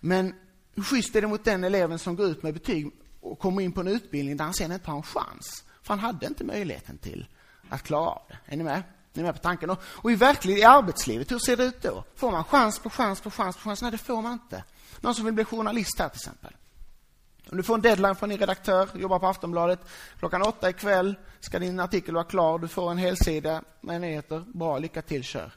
Men 0.00 0.34
hur 0.74 0.82
schysst 0.82 1.16
är 1.16 1.20
det 1.20 1.26
mot 1.26 1.44
den 1.44 1.64
eleven 1.64 1.98
som 1.98 2.16
går 2.16 2.26
ut 2.26 2.42
med 2.42 2.54
betyg 2.54 2.90
och 3.20 3.38
kommer 3.38 3.62
in 3.62 3.72
på 3.72 3.80
en 3.80 3.88
utbildning 3.88 4.36
där 4.36 4.44
han 4.44 4.54
sen 4.54 4.72
inte 4.72 4.90
har 4.90 4.96
en 4.96 5.02
chans? 5.02 5.64
För 5.82 5.94
han 5.94 5.98
hade 5.98 6.26
inte 6.26 6.44
möjligheten 6.44 6.98
till 6.98 7.26
att 7.68 7.82
klara 7.82 8.10
av 8.10 8.22
det. 8.28 8.52
Är 8.52 8.56
ni 8.56 8.64
med? 8.64 8.82
Ni 9.12 9.20
är 9.20 9.24
med 9.24 9.34
på 9.34 9.40
tanken? 9.40 9.70
Och, 9.70 9.82
och 9.84 10.12
i 10.12 10.14
verkligen 10.14 10.58
i 10.58 10.64
arbetslivet, 10.64 11.32
hur 11.32 11.38
ser 11.38 11.56
det 11.56 11.64
ut 11.64 11.82
då? 11.82 12.04
Får 12.16 12.30
man 12.30 12.44
chans 12.44 12.78
på 12.78 12.90
chans 12.90 13.20
på 13.20 13.30
chans 13.30 13.56
på 13.56 13.62
chans? 13.62 13.82
Nej, 13.82 13.90
det 13.90 13.98
får 13.98 14.22
man 14.22 14.32
inte. 14.32 14.64
Någon 15.00 15.14
som 15.14 15.24
vill 15.24 15.34
bli 15.34 15.44
journalist 15.44 15.98
här 15.98 16.08
till 16.08 16.18
exempel. 16.18 16.52
Om 17.50 17.56
du 17.56 17.62
får 17.62 17.74
en 17.74 17.82
deadline 17.82 18.16
från 18.16 18.28
din 18.28 18.38
redaktör, 18.38 18.88
jobbar 18.94 19.18
på 19.18 19.26
Aftonbladet, 19.26 19.80
klockan 20.18 20.42
åtta 20.42 20.70
ikväll 20.70 21.14
ska 21.40 21.58
din 21.58 21.80
artikel 21.80 22.14
vara 22.14 22.24
klar, 22.24 22.58
du 22.58 22.68
får 22.68 22.90
en 22.90 22.98
helsida 22.98 23.62
med 23.80 24.00
nyheter. 24.00 24.44
Bra, 24.54 24.78
lycka 24.78 25.02
till, 25.02 25.24
kör. 25.24 25.52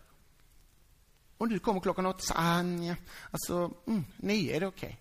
Om 1.37 1.49
du 1.49 1.59
kommer 1.59 1.79
klockan 1.79 2.05
åtta, 2.05 2.19
så, 2.19 2.33
ah, 2.37 2.61
nja, 2.61 2.95
alltså, 3.31 3.71
mm, 3.87 4.05
nio, 4.17 4.55
är 4.55 4.59
det 4.59 4.67
okej? 4.67 4.87
Okay? 4.87 4.95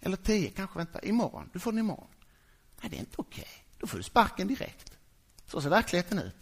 Eller 0.00 0.16
tio, 0.16 0.50
kanske, 0.50 0.78
vänta, 0.78 1.00
imorgon, 1.00 1.50
du 1.52 1.58
får 1.58 1.72
den 1.72 1.78
imorgon. 1.78 2.08
Nej, 2.80 2.90
det 2.90 2.96
är 2.96 3.00
inte 3.00 3.14
okej. 3.16 3.42
Okay. 3.42 3.78
Då 3.78 3.86
får 3.86 3.96
du 3.96 4.02
sparken 4.02 4.48
direkt. 4.48 4.92
Så 5.46 5.60
ser 5.60 5.70
verkligheten 5.70 6.18
ut. 6.18 6.36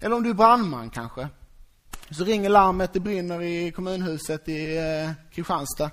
Eller 0.00 0.16
om 0.16 0.22
du 0.22 0.30
är 0.30 0.34
brandman 0.34 0.90
kanske. 0.90 1.28
Så 2.10 2.24
ringer 2.24 2.48
larmet, 2.48 2.92
det 2.92 3.00
brinner 3.00 3.42
i 3.42 3.72
kommunhuset 3.72 4.48
i 4.48 4.76
eh, 4.76 5.10
Kristianstad. 5.32 5.90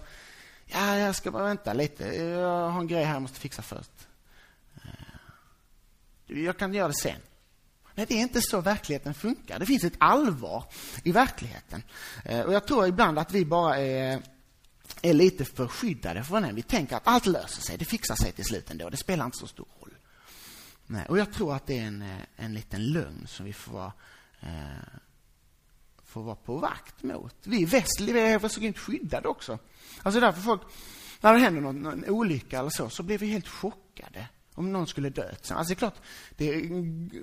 Ja, 0.73 0.97
jag 0.97 1.15
ska 1.15 1.31
bara 1.31 1.43
vänta 1.43 1.73
lite. 1.73 2.05
Jag 2.05 2.69
har 2.69 2.81
en 2.81 2.87
grej 2.87 3.03
här 3.03 3.13
jag 3.13 3.21
måste 3.21 3.39
fixa 3.39 3.61
först. 3.61 4.07
Eh, 4.75 6.39
jag 6.43 6.57
kan 6.57 6.73
göra 6.73 6.87
det 6.87 6.93
sen. 6.93 7.19
Nej, 7.95 8.05
det 8.09 8.13
är 8.13 8.21
inte 8.21 8.41
så 8.41 8.61
verkligheten 8.61 9.13
funkar. 9.13 9.59
Det 9.59 9.65
finns 9.65 9.83
ett 9.83 9.93
allvar 9.97 10.63
i 11.03 11.11
verkligheten. 11.11 11.83
Eh, 12.25 12.41
och 12.41 12.53
Jag 12.53 12.67
tror 12.67 12.87
ibland 12.87 13.19
att 13.19 13.31
vi 13.31 13.45
bara 13.45 13.77
är, 13.77 14.21
är 15.01 15.13
lite 15.13 15.45
för 15.45 15.67
skyddade 15.67 16.23
från 16.23 16.41
den. 16.41 16.55
Vi 16.55 16.61
tänker 16.61 16.95
att 16.95 17.07
allt 17.07 17.25
löser 17.25 17.61
sig, 17.61 17.77
det 17.77 17.85
fixar 17.85 18.15
sig 18.15 18.31
till 18.31 18.45
slut 18.45 18.71
ändå. 18.71 18.89
Det 18.89 18.97
spelar 18.97 19.25
inte 19.25 19.37
så 19.37 19.47
stor 19.47 19.67
roll. 19.81 19.93
Nej, 20.87 21.05
och 21.09 21.17
Jag 21.19 21.33
tror 21.33 21.55
att 21.55 21.67
det 21.67 21.79
är 21.79 21.83
en, 21.83 22.01
eh, 22.01 22.17
en 22.35 22.53
liten 22.53 22.85
lögn 22.85 23.27
som 23.27 23.45
vi 23.45 23.53
får 23.53 23.73
vara, 23.73 23.93
eh, 24.39 24.49
får 26.11 26.23
vara 26.23 26.35
på 26.35 26.57
vakt 26.57 27.03
mot. 27.03 27.35
Vi 27.43 27.61
i 27.61 27.65
väst 27.65 27.99
lever 27.99 28.47
så 28.47 28.59
grymt 28.59 28.77
skyddade 28.77 29.27
också. 29.27 29.59
Alltså 30.03 30.19
därför 30.19 30.41
folk, 30.41 30.61
när 31.21 31.33
det 31.33 31.39
händer 31.39 31.61
någon, 31.61 31.81
någon 31.81 32.05
olycka 32.05 32.59
eller 32.59 32.69
så, 32.69 32.89
så 32.89 33.03
blir 33.03 33.17
vi 33.17 33.27
helt 33.27 33.47
chockade 33.47 34.27
om 34.53 34.71
någon 34.71 34.87
skulle 34.87 35.09
dö. 35.09 35.29
Alltså 35.29 35.63
det 35.63 35.73
är 35.73 35.75
klart, 35.75 35.95
det 36.37 36.49
är 36.49 36.69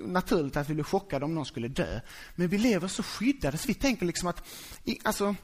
naturligt 0.07 0.57
att 0.57 0.69
vi 0.69 0.73
blir 0.73 0.83
chockade 0.83 1.25
om 1.25 1.33
någon 1.33 1.45
skulle 1.45 1.67
dö. 1.67 2.01
Men 2.35 2.47
vi 2.47 2.57
lever 2.57 2.87
så 2.87 3.03
skyddade 3.03 3.57
så 3.57 3.67
vi 3.67 3.73
tänker 3.73 4.05
liksom 4.05 4.27
att, 4.27 4.43
alltså, 5.03 5.35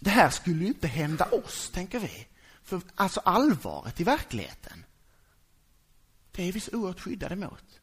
det 0.00 0.10
här 0.10 0.30
skulle 0.30 0.62
ju 0.62 0.68
inte 0.68 0.86
hända 0.88 1.24
oss, 1.24 1.70
tänker 1.70 1.98
vi. 1.98 2.26
För 2.62 2.80
alltså 2.94 3.20
allvaret 3.20 4.00
i 4.00 4.04
verkligheten, 4.04 4.84
det 6.32 6.48
är 6.48 6.52
vi 6.52 6.60
så 6.60 6.76
oerhört 6.76 7.00
skyddade 7.00 7.36
mot. 7.36 7.80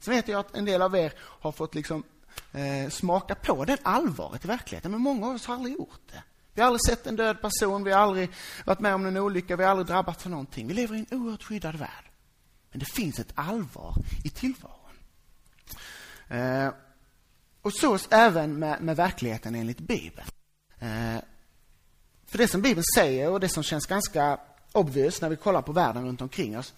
Så 0.00 0.10
vet 0.10 0.28
jag 0.28 0.40
att 0.40 0.56
en 0.56 0.64
del 0.64 0.82
av 0.82 0.96
er 0.96 1.12
har 1.18 1.52
fått 1.52 1.74
liksom 1.74 2.04
eh, 2.52 2.90
smaka 2.90 3.34
på 3.34 3.64
det 3.64 3.78
allvaret 3.82 4.44
i 4.44 4.48
verkligheten, 4.48 4.90
men 4.90 5.00
många 5.00 5.26
av 5.26 5.34
oss 5.34 5.46
har 5.46 5.54
aldrig 5.54 5.76
gjort 5.76 6.00
det. 6.12 6.22
Vi 6.54 6.60
har 6.60 6.66
aldrig 6.66 6.84
sett 6.86 7.06
en 7.06 7.16
död 7.16 7.40
person, 7.40 7.84
vi 7.84 7.92
har 7.92 8.00
aldrig 8.00 8.30
varit 8.64 8.80
med 8.80 8.94
om 8.94 9.06
en 9.06 9.16
olycka, 9.16 9.56
vi 9.56 9.64
har 9.64 9.70
aldrig 9.70 9.86
drabbats 9.86 10.26
av 10.26 10.30
någonting. 10.30 10.68
Vi 10.68 10.74
lever 10.74 10.94
i 10.94 10.98
en 10.98 11.18
oerhört 11.18 11.42
skyddad 11.42 11.76
värld. 11.76 12.10
Men 12.70 12.78
det 12.78 12.86
finns 12.86 13.18
ett 13.18 13.32
allvar 13.34 13.94
i 14.24 14.30
tillvaron. 14.30 14.78
Eh, 16.28 16.72
och 17.62 17.72
så 17.72 17.98
även 18.10 18.58
med, 18.58 18.82
med 18.82 18.96
verkligheten 18.96 19.54
enligt 19.54 19.78
Bibeln. 19.78 20.28
Eh, 20.78 21.18
för 22.26 22.38
det 22.38 22.48
som 22.48 22.62
Bibeln 22.62 22.84
säger 22.94 23.30
och 23.30 23.40
det 23.40 23.48
som 23.48 23.62
känns 23.62 23.86
ganska 23.86 24.38
obvious 24.72 25.20
när 25.20 25.28
vi 25.28 25.36
kollar 25.36 25.62
på 25.62 25.72
världen 25.72 26.06
runt 26.06 26.20
omkring 26.20 26.58
oss, 26.58 26.74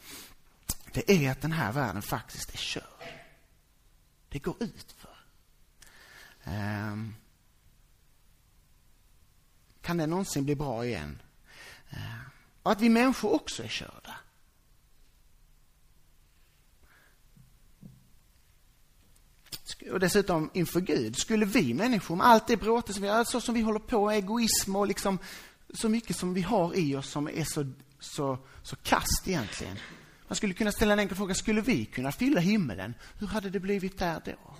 det 0.92 1.10
är 1.10 1.30
att 1.30 1.40
den 1.40 1.52
här 1.52 1.72
världen 1.72 2.02
faktiskt 2.02 2.54
är 2.54 2.58
körd. 2.58 2.82
Det 4.28 4.38
går 4.38 4.56
utför. 4.60 5.03
Ehm, 6.44 7.14
kan 9.80 9.96
det 9.96 10.06
någonsin 10.06 10.44
bli 10.44 10.54
bra 10.54 10.86
igen? 10.86 11.22
Ehm, 11.90 12.20
och 12.62 12.72
att 12.72 12.80
vi 12.80 12.88
människor 12.88 13.32
också 13.34 13.62
är 13.62 13.68
körda. 13.68 14.16
och 19.92 20.00
dessutom 20.00 20.50
inför 20.54 20.80
Gud, 20.80 21.16
skulle 21.16 21.46
vi 21.46 21.74
människor 21.74 22.16
med 22.16 22.26
allt 22.26 22.46
det 22.46 22.56
bråte 22.56 22.92
som 22.92 23.02
vi 23.02 23.08
har, 23.08 23.24
så 23.24 23.40
som 23.40 23.54
vi 23.54 23.60
håller 23.60 23.78
på, 23.78 24.10
egoism 24.10 24.76
och 24.76 24.86
liksom 24.86 25.18
så 25.74 25.88
mycket 25.88 26.16
som 26.16 26.34
vi 26.34 26.42
har 26.42 26.74
i 26.74 26.96
oss 26.96 27.10
som 27.10 27.28
är 27.28 27.44
så, 27.44 27.72
så, 27.98 28.38
så 28.62 28.76
kast 28.76 29.22
egentligen. 29.28 29.76
Man 30.28 30.36
skulle 30.36 30.54
kunna 30.54 30.72
ställa 30.72 30.92
en 30.92 30.98
enkel 30.98 31.16
fråga, 31.16 31.34
skulle 31.34 31.60
vi 31.60 31.84
kunna 31.84 32.12
fylla 32.12 32.40
himmelen? 32.40 32.94
Hur 33.18 33.26
hade 33.26 33.50
det 33.50 33.60
blivit 33.60 33.98
där 33.98 34.20
då? 34.24 34.56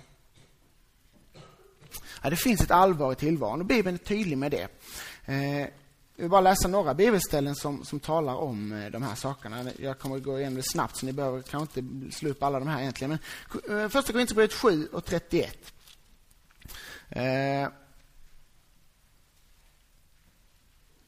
Ja, 2.23 2.29
det 2.29 2.35
finns 2.35 2.61
ett 2.61 2.71
allvar 2.71 3.11
i 3.11 3.15
tillvaron 3.15 3.59
och 3.59 3.65
Bibeln 3.65 3.95
är 3.95 4.05
tydlig 4.05 4.37
med 4.37 4.51
det. 4.51 4.67
Eh, 5.25 5.69
jag 6.17 6.23
vill 6.23 6.29
bara 6.29 6.41
läsa 6.41 6.67
några 6.67 6.93
bibelställen 6.93 7.55
som, 7.55 7.85
som 7.85 7.99
talar 7.99 8.35
om 8.35 8.71
eh, 8.71 8.91
de 8.91 9.03
här 9.03 9.15
sakerna. 9.15 9.65
Jag 9.79 9.99
kommer 9.99 10.15
att 10.15 10.23
gå 10.23 10.39
igenom 10.39 10.55
det 10.55 10.63
snabbt, 10.63 10.97
så 10.97 11.05
ni 11.05 11.13
behöver 11.13 11.41
kanske 11.41 11.79
inte 11.79 12.15
slå 12.15 12.29
upp 12.29 12.43
alla 12.43 12.59
de 12.59 12.67
här 12.67 12.81
egentligen. 12.81 13.19
Men, 13.67 13.79
eh, 13.79 13.89
första 13.89 14.11
Korinthierbrevet 14.11 14.53
7 14.53 14.87
och 14.87 15.05
31. 15.05 15.73
Eh, 17.09 17.69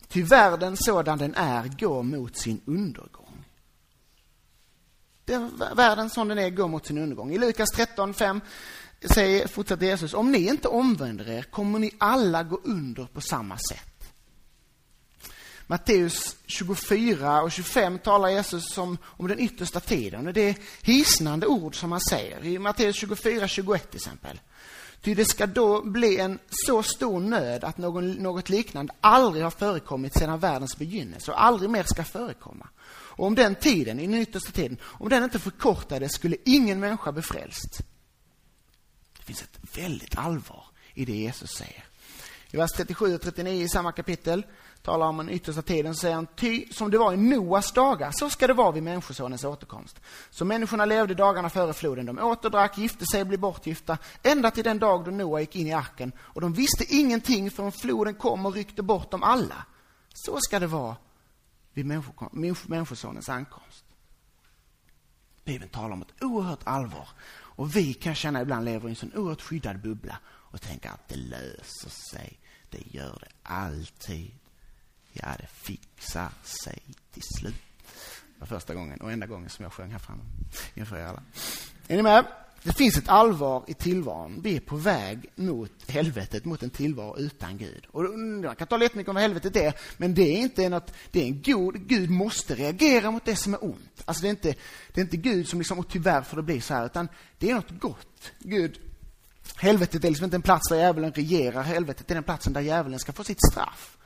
Ty 0.08 0.24
världen 0.24 0.78
sådan 0.78 1.18
den 1.18 1.36
är 1.36 1.68
går 1.80 2.04
mot 2.04 2.38
sin 2.38 2.62
undergång. 2.66 3.46
Den, 5.26 5.62
världen 5.76 6.10
som 6.10 6.28
den 6.28 6.38
är 6.38 6.50
går 6.50 6.68
mot 6.68 6.86
sin 6.86 6.98
undergång. 6.98 7.34
I 7.34 7.38
Lukas 7.38 7.70
13, 7.70 8.14
5 8.14 8.42
säger, 9.02 9.48
fortsätter 9.48 9.86
Jesus, 9.86 10.14
om 10.14 10.32
ni 10.32 10.48
inte 10.48 10.68
omvänder 10.68 11.30
er 11.30 11.44
kommer 11.44 11.80
ni 11.80 11.92
alla 11.98 12.44
gå 12.44 12.62
under 12.64 13.06
på 13.06 13.22
samma 13.22 13.58
sätt. 13.58 13.98
Matteus 15.68 16.36
24 16.46 17.42
och 17.42 17.52
25 17.52 18.00
talar 18.00 18.30
Jesus 18.30 18.78
om, 18.78 18.98
om 19.04 19.28
den 19.28 19.40
yttersta 19.40 19.80
tiden. 19.80 20.28
Och 20.28 20.34
det 20.34 20.50
är 20.50 20.56
hisnande 20.82 21.48
ord 21.48 21.80
som 21.80 21.92
han 21.92 22.02
säger. 22.02 22.46
I 22.46 22.60
Matteus 22.60 22.96
24, 22.96 23.48
21 23.48 23.90
till 23.92 23.98
exempel. 23.98 24.40
Ty 25.02 25.14
det 25.14 25.26
ska 25.26 25.46
då 25.46 25.82
bli 25.82 26.20
en 26.20 26.40
så 26.66 26.84
stor 26.84 27.20
nöd 27.20 27.64
att 27.64 27.78
någon, 27.78 28.12
något 28.12 28.50
liknande 28.50 28.94
aldrig 29.02 29.44
har 29.44 29.52
förekommit 29.52 30.14
sedan 30.14 30.40
världens 30.40 30.78
begynnelse 30.78 31.32
och 31.32 31.44
aldrig 31.44 31.70
mer 31.70 31.84
ska 31.84 32.04
förekomma. 32.04 32.68
Och 32.90 33.26
om 33.26 33.36
den 33.36 33.56
tiden, 33.56 34.00
i 34.00 34.08
den 34.08 34.22
yttersta 34.22 34.52
tiden, 34.52 34.78
om 34.84 35.10
den 35.10 35.24
inte 35.24 35.40
förkortades 35.40 36.12
skulle 36.12 36.38
ingen 36.46 36.80
människa 36.80 37.12
bli 37.12 37.22
frälst. 37.22 37.82
Det 39.28 39.34
finns 39.34 39.42
ett 39.42 39.78
väldigt 39.78 40.18
allvar 40.18 40.64
i 40.94 41.06
det 41.06 41.16
Jesus 41.16 41.52
säger. 41.52 41.86
I 42.52 42.58
vers 42.58 42.72
37 42.72 43.16
och 43.16 43.22
39 43.22 43.64
i 43.64 43.70
samma 43.70 43.92
kapitel 43.92 44.46
talar 44.82 45.08
om 45.08 45.18
den 45.18 45.30
yttersta 45.30 45.62
tiden, 45.62 45.96
så 45.96 46.00
säger 46.00 46.16
han, 46.16 46.28
ty 46.36 46.66
som 46.72 46.92
det 46.92 46.98
var 46.98 47.14
i 47.14 47.18
Noas 47.18 47.72
dagar, 47.72 48.12
så 48.12 48.30
ska 48.30 48.48
det 48.48 48.54
vara 48.54 48.72
vid 48.72 48.84
Människosonens 48.84 49.44
återkomst. 49.44 50.00
Så 50.30 50.46
människorna 50.46 50.86
levde 50.86 51.14
dagarna 51.14 51.50
före 51.50 51.74
floden, 51.74 52.06
de 52.06 52.20
åt 52.20 52.46
och 52.46 52.52
drack, 52.52 52.78
gifte 52.78 53.06
sig 53.06 53.22
och 53.22 53.28
blev 53.28 53.40
bortgifta, 53.40 53.98
ända 54.24 54.52
till 54.52 54.64
den 54.64 54.80
dag 54.80 55.06
då 55.06 55.12
Noa 55.12 55.40
gick 55.40 55.56
in 55.56 55.68
i 55.68 55.74
arken, 55.74 56.12
och 56.20 56.42
de 56.42 56.54
visste 56.54 56.96
ingenting 56.96 57.52
förrän 57.52 57.72
floden 57.72 58.14
kom 58.14 58.46
och 58.46 58.54
ryckte 58.54 58.84
bort 58.84 59.12
dem 59.12 59.24
alla. 59.24 59.66
Så 60.14 60.40
ska 60.40 60.60
det 60.60 60.68
vara 60.68 60.96
vid 61.74 61.86
Människosonens 62.66 63.30
ankomst. 63.30 63.84
Bibeln 65.44 65.70
talar 65.70 65.94
om 65.94 66.02
ett 66.02 66.24
oerhört 66.24 66.60
allvar. 66.64 67.10
Och 67.58 67.76
vi 67.76 67.94
kan 67.94 68.16
känna 68.16 68.42
ibland 68.42 68.66
lever 68.66 68.88
i 68.88 68.90
en 68.90 68.96
sån 68.96 69.14
oerhört 69.16 69.42
skyddad 69.42 69.80
bubbla 69.80 70.20
och 70.28 70.62
tänka 70.62 70.92
att 70.92 71.08
det 71.08 71.16
löser 71.16 71.90
sig. 71.90 72.40
Det 72.70 72.94
gör 72.94 73.18
det 73.20 73.30
alltid. 73.44 74.32
Ja, 75.14 75.28
det 75.40 75.48
fixar 75.48 76.30
sig 76.44 76.82
till 77.12 77.24
slut. 77.24 77.56
Det 78.34 78.40
var 78.40 78.48
första 78.48 78.74
gången 78.74 79.02
och 79.02 79.12
enda 79.12 79.28
gången 79.28 79.50
som 79.50 79.64
jag 79.64 79.74
sjöng 79.74 79.92
här 79.92 80.00
framme 80.00 80.24
inför 80.74 80.98
er 80.98 81.06
alla. 81.06 81.24
Är 81.88 81.96
ni 81.98 82.04
med? 82.04 82.26
Det 82.68 82.74
finns 82.74 82.98
ett 82.98 83.10
allvar 83.10 83.64
i 83.68 83.74
tillvaron. 83.74 84.42
Vi 84.44 84.56
är 84.56 84.60
på 84.60 84.76
väg 84.76 85.26
mot 85.36 85.72
helvetet, 85.92 86.46
mot 86.46 86.64
en 86.64 86.70
tillvaro 86.70 87.18
utan 87.18 87.58
Gud. 87.58 87.88
Och 87.92 88.04
man 88.20 88.56
kan 88.56 88.68
tala 88.68 88.84
jättemycket 88.84 89.10
om 89.10 89.16
vad 89.16 89.22
helvetet 89.22 89.56
är, 89.56 89.74
men 89.98 90.14
det 90.14 90.22
är 90.22 90.38
inte 90.38 90.70
något, 90.70 90.94
det 91.12 91.22
är 91.22 91.26
en 91.26 91.42
god, 91.42 91.88
Gud 91.88 92.10
måste 92.10 92.56
reagera 92.56 93.12
mot 93.12 93.26
det 93.26 93.36
som 93.36 93.54
är 93.54 93.64
ont. 93.64 94.02
Alltså 94.06 94.22
det 94.22 94.28
är 94.28 94.30
inte, 94.30 94.56
det 94.94 95.02
är 95.02 95.04
inte 95.04 95.18
Gud 95.18 95.48
som 95.48 95.60
liksom, 95.60 95.80
och 95.80 95.90
tyvärr 95.90 96.22
får 96.22 96.38
det 96.38 96.44
bli 96.44 96.62
så 96.62 96.74
här, 96.74 96.86
utan 96.86 97.08
det 97.38 97.50
är 97.50 97.56
något 97.56 97.80
gott. 97.80 98.32
Gud, 98.40 98.80
helvetet 99.56 100.04
är 100.04 100.10
liksom 100.10 100.24
inte 100.24 100.38
en 100.38 100.42
plats 100.42 100.70
där 100.70 100.78
djävulen 100.78 101.12
regerar, 101.12 101.64
helvetet 101.64 102.12
är 102.12 102.16
den 102.16 102.24
platsen 102.24 102.54
där 102.54 102.62
djävulen 102.62 103.00
ska 103.00 103.12
få 103.12 103.24
sitt 103.24 103.52
straff. 103.52 103.98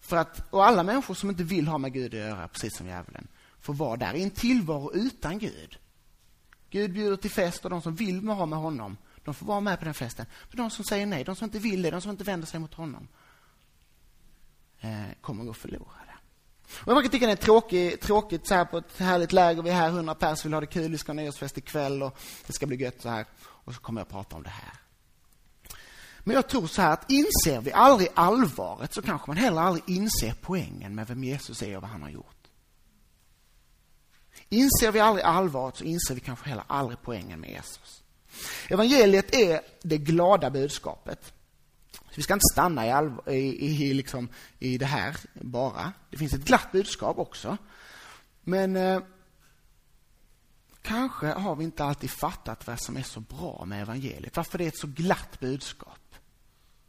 För 0.00 0.16
att, 0.16 0.52
och 0.52 0.66
alla 0.66 0.82
människor 0.82 1.14
som 1.14 1.30
inte 1.30 1.44
vill 1.44 1.68
ha 1.68 1.78
med 1.78 1.92
Gud 1.92 2.14
att 2.14 2.20
göra, 2.20 2.48
precis 2.48 2.76
som 2.76 2.86
djävulen, 2.86 3.28
får 3.60 3.74
vara 3.74 3.96
där 3.96 4.14
i 4.14 4.22
en 4.22 4.30
tillvaro 4.30 4.92
utan 4.94 5.38
Gud. 5.38 5.78
Gud 6.74 6.92
bjuder 6.92 7.16
till 7.16 7.30
fest 7.30 7.64
och 7.64 7.70
de 7.70 7.82
som 7.82 7.94
vill 7.94 8.28
ha 8.28 8.46
med 8.46 8.58
honom, 8.58 8.96
de 9.24 9.34
får 9.34 9.46
vara 9.46 9.60
med 9.60 9.78
på 9.78 9.84
den 9.84 9.94
festen. 9.94 10.26
Men 10.50 10.56
de 10.56 10.70
som 10.70 10.84
säger 10.84 11.06
nej, 11.06 11.24
de 11.24 11.36
som 11.36 11.44
inte 11.44 11.58
vill 11.58 11.82
det, 11.82 11.90
de 11.90 12.00
som 12.00 12.10
inte 12.10 12.24
vänder 12.24 12.46
sig 12.46 12.60
mot 12.60 12.74
honom, 12.74 13.08
eh, 14.80 14.90
kommer 15.20 15.44
gå 15.44 15.52
förlorade. 15.54 16.14
Och 16.84 16.92
jag 16.92 17.12
tycka 17.12 17.26
det 17.26 17.32
är 17.32 17.36
tråkigt, 17.36 18.00
tråkigt 18.00 18.48
så 18.48 18.54
här 18.54 18.64
på 18.64 18.78
ett 18.78 18.98
härligt 18.98 19.32
läger. 19.32 19.62
Vi 19.62 19.70
är 19.70 19.74
här, 19.74 19.88
100 19.88 20.14
pers, 20.14 20.44
vill 20.44 20.52
ha 20.52 20.60
det 20.60 20.66
kul, 20.66 20.90
vi 20.90 20.98
ska 20.98 21.12
ha 21.12 21.14
nyårsfest 21.14 21.58
ikväll 21.58 22.02
och 22.02 22.18
det 22.46 22.52
ska 22.52 22.66
bli 22.66 22.76
gött 22.76 23.02
så 23.02 23.08
här. 23.08 23.26
och 23.40 23.74
så 23.74 23.80
kommer 23.80 24.00
jag 24.00 24.06
att 24.06 24.12
prata 24.12 24.36
om 24.36 24.42
det 24.42 24.50
här. 24.50 24.74
Men 26.20 26.34
jag 26.34 26.48
tror 26.48 26.66
så 26.66 26.82
här 26.82 26.92
att 26.92 27.10
inser 27.10 27.60
vi 27.60 27.72
aldrig 27.72 28.08
allvaret 28.14 28.94
så 28.94 29.02
kanske 29.02 29.30
man 29.30 29.36
heller 29.36 29.60
aldrig 29.60 29.84
inser 29.86 30.34
poängen 30.40 30.94
med 30.94 31.06
vem 31.06 31.24
Jesus 31.24 31.62
är 31.62 31.76
och 31.76 31.82
vad 31.82 31.90
han 31.90 32.02
har 32.02 32.10
gjort. 32.10 32.33
Inser 34.54 34.92
vi 34.92 35.00
aldrig 35.00 35.24
allvaret 35.24 35.76
så 35.76 35.84
inser 35.84 36.14
vi 36.14 36.20
kanske 36.20 36.48
heller 36.48 36.64
aldrig 36.66 36.98
poängen 37.02 37.40
med 37.40 37.50
Jesus. 37.50 38.02
Evangeliet 38.68 39.34
är 39.34 39.60
det 39.82 39.98
glada 39.98 40.50
budskapet. 40.50 41.32
Så 41.92 42.16
vi 42.16 42.22
ska 42.22 42.34
inte 42.34 42.52
stanna 42.52 42.86
i, 42.86 43.32
i, 43.32 43.90
i, 43.90 43.94
liksom, 43.94 44.28
i 44.58 44.78
det 44.78 44.86
här 44.86 45.16
bara. 45.32 45.92
Det 46.10 46.16
finns 46.16 46.34
ett 46.34 46.44
glatt 46.44 46.72
budskap 46.72 47.18
också. 47.18 47.56
Men 48.40 48.76
eh, 48.76 49.00
kanske 50.82 51.26
har 51.26 51.56
vi 51.56 51.64
inte 51.64 51.84
alltid 51.84 52.10
fattat 52.10 52.66
vad 52.66 52.80
som 52.80 52.96
är 52.96 53.02
så 53.02 53.20
bra 53.20 53.64
med 53.66 53.82
evangeliet. 53.82 54.36
Varför 54.36 54.58
det 54.58 54.64
är 54.64 54.68
ett 54.68 54.78
så 54.78 54.86
glatt 54.86 55.40
budskap. 55.40 56.14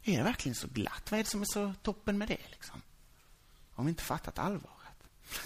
Är 0.02 0.16
det 0.16 0.22
verkligen 0.22 0.54
så 0.54 0.68
glatt? 0.68 1.10
Vad 1.10 1.20
är 1.20 1.24
det 1.24 1.30
som 1.30 1.40
är 1.40 1.46
så 1.52 1.74
toppen 1.82 2.18
med 2.18 2.28
det? 2.28 2.50
Liksom? 2.50 2.82
Om 3.74 3.86
vi 3.86 3.90
inte 3.90 4.02
fattat 4.02 4.38
allvaret. 4.38 4.76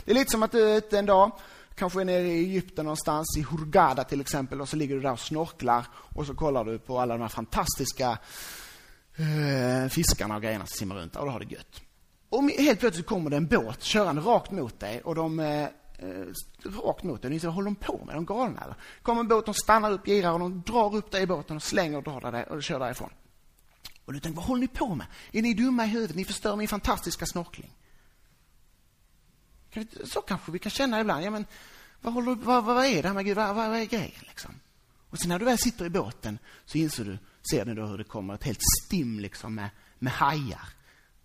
Det 0.04 0.10
är 0.10 0.14
lite 0.14 0.30
som 0.30 0.42
att 0.42 0.52
du 0.52 0.70
är 0.70 0.76
ute 0.76 0.98
en 0.98 1.06
dag, 1.06 1.32
kanske 1.80 2.00
är 2.00 2.04
nere 2.04 2.28
i 2.28 2.38
Egypten 2.38 2.84
någonstans, 2.84 3.36
i 3.38 3.42
Hurghada 3.42 4.04
till 4.04 4.20
exempel, 4.20 4.60
och 4.60 4.68
så 4.68 4.76
ligger 4.76 4.94
du 4.94 5.00
där 5.00 5.12
och 5.12 5.20
snorklar 5.20 5.86
och 5.94 6.26
så 6.26 6.34
kollar 6.34 6.64
du 6.64 6.78
på 6.78 7.00
alla 7.00 7.14
de 7.14 7.20
här 7.20 7.28
fantastiska 7.28 8.18
eh, 9.16 9.88
fiskarna 9.88 10.36
och 10.36 10.42
grejerna 10.42 10.66
som 10.66 10.78
simmar 10.78 10.96
runt 10.96 11.16
och 11.16 11.26
då 11.26 11.32
har 11.32 11.40
det 11.40 11.54
gött. 11.54 11.80
Och 12.28 12.42
helt 12.42 12.80
plötsligt 12.80 13.06
kommer 13.06 13.30
det 13.30 13.36
en 13.36 13.46
båt 13.46 13.82
körande 13.82 14.22
rakt 14.22 14.50
mot 14.50 14.80
dig 14.80 15.00
och 15.00 15.14
de 15.14 15.40
eh, 15.40 15.62
eh 15.62 15.68
rakt 16.84 17.04
mot 17.04 17.22
dig. 17.22 17.38
Vad 17.38 17.54
håller 17.54 17.66
de 17.66 17.74
på 17.74 18.04
med? 18.06 18.14
De 18.14 18.26
galna 18.26 18.60
eller? 18.60 18.76
kommer 19.02 19.20
en 19.20 19.28
båt, 19.28 19.46
de 19.46 19.54
stannar 19.54 19.92
upp, 19.92 20.06
girar 20.06 20.32
och 20.32 20.40
de 20.40 20.62
drar 20.62 20.96
upp 20.96 21.10
dig 21.10 21.22
i 21.22 21.26
båten 21.26 21.56
och 21.56 21.62
slänger 21.62 21.96
och 21.96 22.02
drar 22.02 22.32
dig 22.32 22.44
och 22.44 22.62
kör 22.62 22.78
därifrån. 22.78 23.10
Och 24.04 24.12
du 24.12 24.20
tänker, 24.20 24.36
vad 24.36 24.46
håller 24.46 24.60
ni 24.60 24.68
på 24.68 24.94
med? 24.94 25.06
Är 25.32 25.42
ni 25.42 25.54
dumma 25.54 25.84
i 25.84 25.88
huvudet? 25.88 26.16
Ni 26.16 26.24
förstör 26.24 26.56
min 26.56 26.68
fantastiska 26.68 27.26
snorkling. 27.26 27.70
Så 30.04 30.20
kanske 30.20 30.52
vi 30.52 30.58
kan 30.58 30.70
känna 30.70 31.00
ibland. 31.00 31.24
Ja, 31.24 31.30
men 31.30 31.46
vad, 32.00 32.14
håller, 32.14 32.34
vad, 32.34 32.64
vad 32.64 32.86
är 32.86 33.02
det 33.02 33.08
här 33.08 33.14
med 33.14 33.24
Gud? 33.24 33.36
Vad, 33.36 33.54
vad 33.54 33.76
är 33.76 33.84
grejen? 33.84 34.24
Liksom? 34.28 34.54
Och 35.10 35.18
sen 35.18 35.28
när 35.28 35.38
du 35.38 35.44
väl 35.44 35.58
sitter 35.58 35.84
i 35.84 35.90
båten 35.90 36.38
så 36.64 36.78
inser 36.78 37.04
du, 37.04 37.18
ser 37.50 37.64
du 37.64 37.74
då 37.74 37.86
hur 37.86 37.98
det 37.98 38.04
kommer 38.04 38.34
ett 38.34 38.44
helt 38.44 38.62
stim 38.86 39.20
liksom 39.20 39.54
med, 39.54 39.70
med 39.98 40.12
hajar 40.12 40.68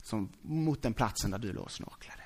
som, 0.03 0.31
mot 0.41 0.81
den 0.81 0.93
platsen 0.93 1.31
där 1.31 1.37
du 1.37 1.53
låg 1.53 1.63
och 1.63 1.71
snorklade. 1.71 2.21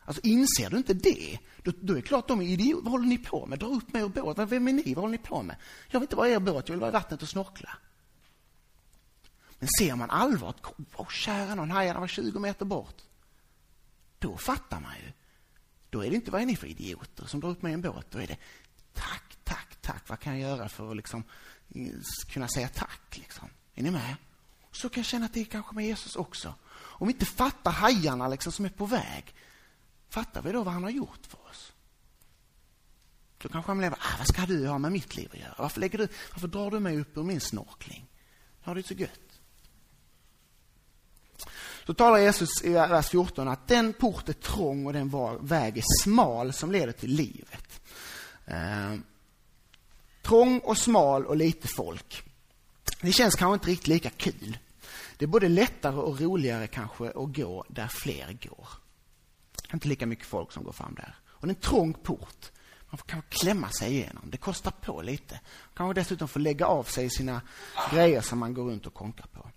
Alltså 0.00 0.22
inser 0.22 0.70
du 0.70 0.76
inte 0.76 0.94
det, 0.94 1.38
då, 1.62 1.72
då 1.80 1.92
är 1.92 1.96
det 1.96 2.02
klart 2.02 2.28
de 2.28 2.40
är 2.40 2.44
idioter. 2.44 2.82
Vad 2.82 2.90
håller 2.90 3.06
ni 3.06 3.18
på 3.18 3.46
med? 3.46 3.58
Dra 3.58 3.66
upp 3.66 3.92
mig 3.92 4.02
ur 4.02 4.08
båten. 4.08 4.46
Vem 4.46 4.68
är 4.68 4.72
ni? 4.72 4.94
Vad 4.94 5.02
håller 5.02 5.18
ni 5.18 5.18
på 5.18 5.42
med? 5.42 5.56
Jag 5.90 6.00
vill 6.00 6.04
inte 6.04 6.16
vara 6.16 6.28
er 6.28 6.38
båt, 6.38 6.68
jag 6.68 6.74
vill 6.74 6.80
vara 6.80 6.90
i 6.90 6.92
vattnet 6.92 7.22
och 7.22 7.28
snorkla. 7.28 7.78
Men 9.58 9.68
ser 9.78 9.94
man 9.94 10.10
allvaret, 10.10 10.56
oh, 10.96 11.08
kära 11.08 11.54
någon, 11.54 11.70
hajarna 11.70 12.00
var 12.00 12.06
20 12.06 12.38
meter 12.38 12.64
bort. 12.64 13.02
Då 14.18 14.36
fattar 14.36 14.80
man 14.80 14.92
ju. 15.06 15.12
Då 15.96 16.04
är 16.04 16.10
det 16.10 16.16
inte, 16.16 16.30
vad 16.30 16.42
är 16.42 16.46
ni 16.46 16.56
för 16.56 16.66
idioter 16.66 17.26
som 17.26 17.40
drar 17.40 17.50
upp 17.50 17.62
mig 17.62 17.70
i 17.70 17.74
en 17.74 17.80
båt? 17.80 18.06
Då 18.10 18.18
är 18.18 18.26
det, 18.26 18.36
tack, 18.92 19.36
tack, 19.44 19.76
tack, 19.80 20.08
vad 20.08 20.20
kan 20.20 20.40
jag 20.40 20.50
göra 20.50 20.68
för 20.68 20.90
att 20.90 20.96
liksom, 20.96 21.24
kunna 22.28 22.48
säga 22.48 22.68
tack? 22.68 23.18
Liksom? 23.18 23.48
Är 23.74 23.82
ni 23.82 23.90
med? 23.90 24.16
Så 24.72 24.88
kan 24.88 25.00
jag 25.00 25.06
känna 25.06 25.26
att 25.26 25.34
det 25.34 25.40
är 25.40 25.44
kanske 25.44 25.74
med 25.74 25.86
Jesus 25.86 26.16
också. 26.16 26.54
Om 26.72 27.06
vi 27.06 27.12
inte 27.12 27.26
fattar 27.26 27.70
hajarna 27.70 28.28
liksom, 28.28 28.52
som 28.52 28.64
är 28.64 28.68
på 28.68 28.86
väg, 28.86 29.34
fattar 30.08 30.42
vi 30.42 30.52
då 30.52 30.62
vad 30.62 30.74
han 30.74 30.82
har 30.82 30.90
gjort 30.90 31.26
för 31.28 31.38
oss? 31.50 31.72
Då 33.38 33.48
kanske 33.48 33.70
han 33.70 33.80
lever, 33.80 33.98
ah, 34.00 34.16
vad 34.18 34.26
ska 34.26 34.46
du 34.46 34.66
ha 34.66 34.78
med 34.78 34.92
mitt 34.92 35.16
liv 35.16 35.28
att 35.32 35.38
göra? 35.38 35.54
Varför, 35.58 35.80
lägger 35.80 35.98
du, 35.98 36.08
varför 36.32 36.48
drar 36.48 36.70
du 36.70 36.80
mig 36.80 37.00
upp 37.00 37.16
ur 37.16 37.22
min 37.22 37.40
snorkling? 37.40 38.06
Jag 38.60 38.70
har 38.70 38.74
det 38.74 38.86
så 38.86 38.94
gött. 38.94 39.25
Så 41.86 41.94
talar 41.94 42.18
Jesus 42.18 42.64
i 42.64 42.72
vers 42.72 43.08
14 43.08 43.48
att 43.48 43.68
den 43.68 43.92
port 43.92 44.28
är 44.28 44.32
trång 44.32 44.86
och 44.86 44.92
den 44.92 45.12
väg 45.40 45.78
är 45.78 46.02
smal 46.02 46.52
som 46.52 46.72
leder 46.72 46.92
till 46.92 47.10
livet. 47.10 47.80
Eh, 48.44 48.94
trång 50.22 50.58
och 50.58 50.78
smal 50.78 51.26
och 51.26 51.36
lite 51.36 51.68
folk. 51.68 52.22
Det 53.00 53.12
känns 53.12 53.34
kanske 53.34 53.54
inte 53.54 53.70
riktigt 53.70 53.88
lika 53.88 54.10
kul. 54.10 54.58
Det 55.16 55.24
är 55.24 55.26
både 55.26 55.48
lättare 55.48 55.96
och 55.96 56.20
roligare 56.20 56.66
kanske 56.66 57.08
att 57.08 57.36
gå 57.36 57.64
där 57.68 57.88
fler 57.88 58.38
går. 58.42 58.68
Inte 59.72 59.88
lika 59.88 60.06
mycket 60.06 60.26
folk 60.26 60.52
som 60.52 60.64
går 60.64 60.72
fram 60.72 60.94
där. 60.94 61.14
Och 61.26 61.46
det 61.46 61.52
är 61.52 61.54
en 61.54 61.60
trång 61.60 61.94
port. 61.94 62.50
Man 62.90 62.98
får 62.98 63.06
kanske 63.06 63.30
klämma 63.30 63.70
sig 63.70 63.92
igenom. 63.92 64.30
Det 64.30 64.36
kostar 64.36 64.70
på 64.70 65.02
lite. 65.02 65.34
Man 65.34 65.74
kanske 65.74 66.00
dessutom 66.00 66.28
får 66.28 66.40
lägga 66.40 66.66
av 66.66 66.84
sig 66.84 67.10
sina 67.10 67.40
grejer 67.92 68.20
som 68.20 68.38
man 68.38 68.54
går 68.54 68.64
runt 68.64 68.86
och 68.86 68.94
konkar 68.94 69.26
på. 69.26 69.50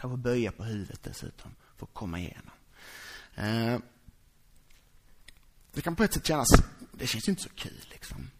Kanske 0.00 0.16
böja 0.16 0.52
på 0.52 0.64
huvudet 0.64 1.02
dessutom 1.02 1.54
för 1.76 1.86
att 1.86 1.94
komma 1.94 2.18
igenom. 2.18 2.50
Eh, 3.34 3.78
det 5.72 5.80
kan 5.80 5.96
på 5.96 6.04
ett 6.04 6.14
sätt 6.14 6.26
kännas, 6.26 6.48
det 6.92 7.06
känns 7.06 7.28
inte 7.28 7.42
så 7.42 7.48
kul 7.48 7.84
liksom. 7.90 8.30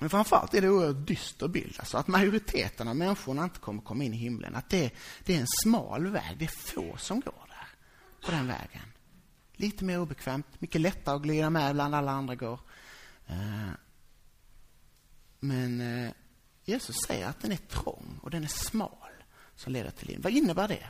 Men 0.00 0.10
framförallt 0.10 0.54
är 0.54 0.60
det 0.60 0.66
en 0.66 0.72
oerhört 0.72 1.06
dyster 1.06 1.48
bild. 1.48 1.76
Alltså 1.78 1.96
att 1.96 2.06
majoriteten 2.06 2.88
av 2.88 2.96
människorna 2.96 3.44
inte 3.44 3.60
kommer 3.60 3.82
komma 3.82 4.04
in 4.04 4.14
i 4.14 4.16
himlen. 4.16 4.54
Att 4.54 4.70
det, 4.70 4.94
det 5.24 5.36
är 5.36 5.40
en 5.40 5.46
smal 5.62 6.06
väg. 6.06 6.38
Det 6.38 6.44
är 6.44 6.48
få 6.48 6.96
som 6.96 7.20
går 7.20 7.46
där, 7.48 7.68
på 8.26 8.30
den 8.30 8.46
vägen. 8.46 8.82
Lite 9.52 9.84
mer 9.84 10.00
obekvämt, 10.00 10.60
mycket 10.60 10.80
lättare 10.80 11.16
att 11.16 11.22
glida 11.22 11.50
med 11.50 11.74
bland 11.74 11.94
alla 11.94 12.12
andra 12.12 12.34
går. 12.34 12.60
Eh, 13.26 13.70
men 15.40 15.80
eh, 15.80 16.12
Jesus 16.64 16.96
säger 17.06 17.26
att 17.26 17.40
den 17.40 17.52
är 17.52 17.56
trång 17.56 18.18
och 18.22 18.30
den 18.30 18.44
är 18.44 18.48
smal 18.48 19.03
som 19.56 19.72
leder 19.72 19.90
till 19.90 20.08
liv. 20.08 20.20
Vad 20.22 20.32
innebär 20.32 20.68
det? 20.68 20.86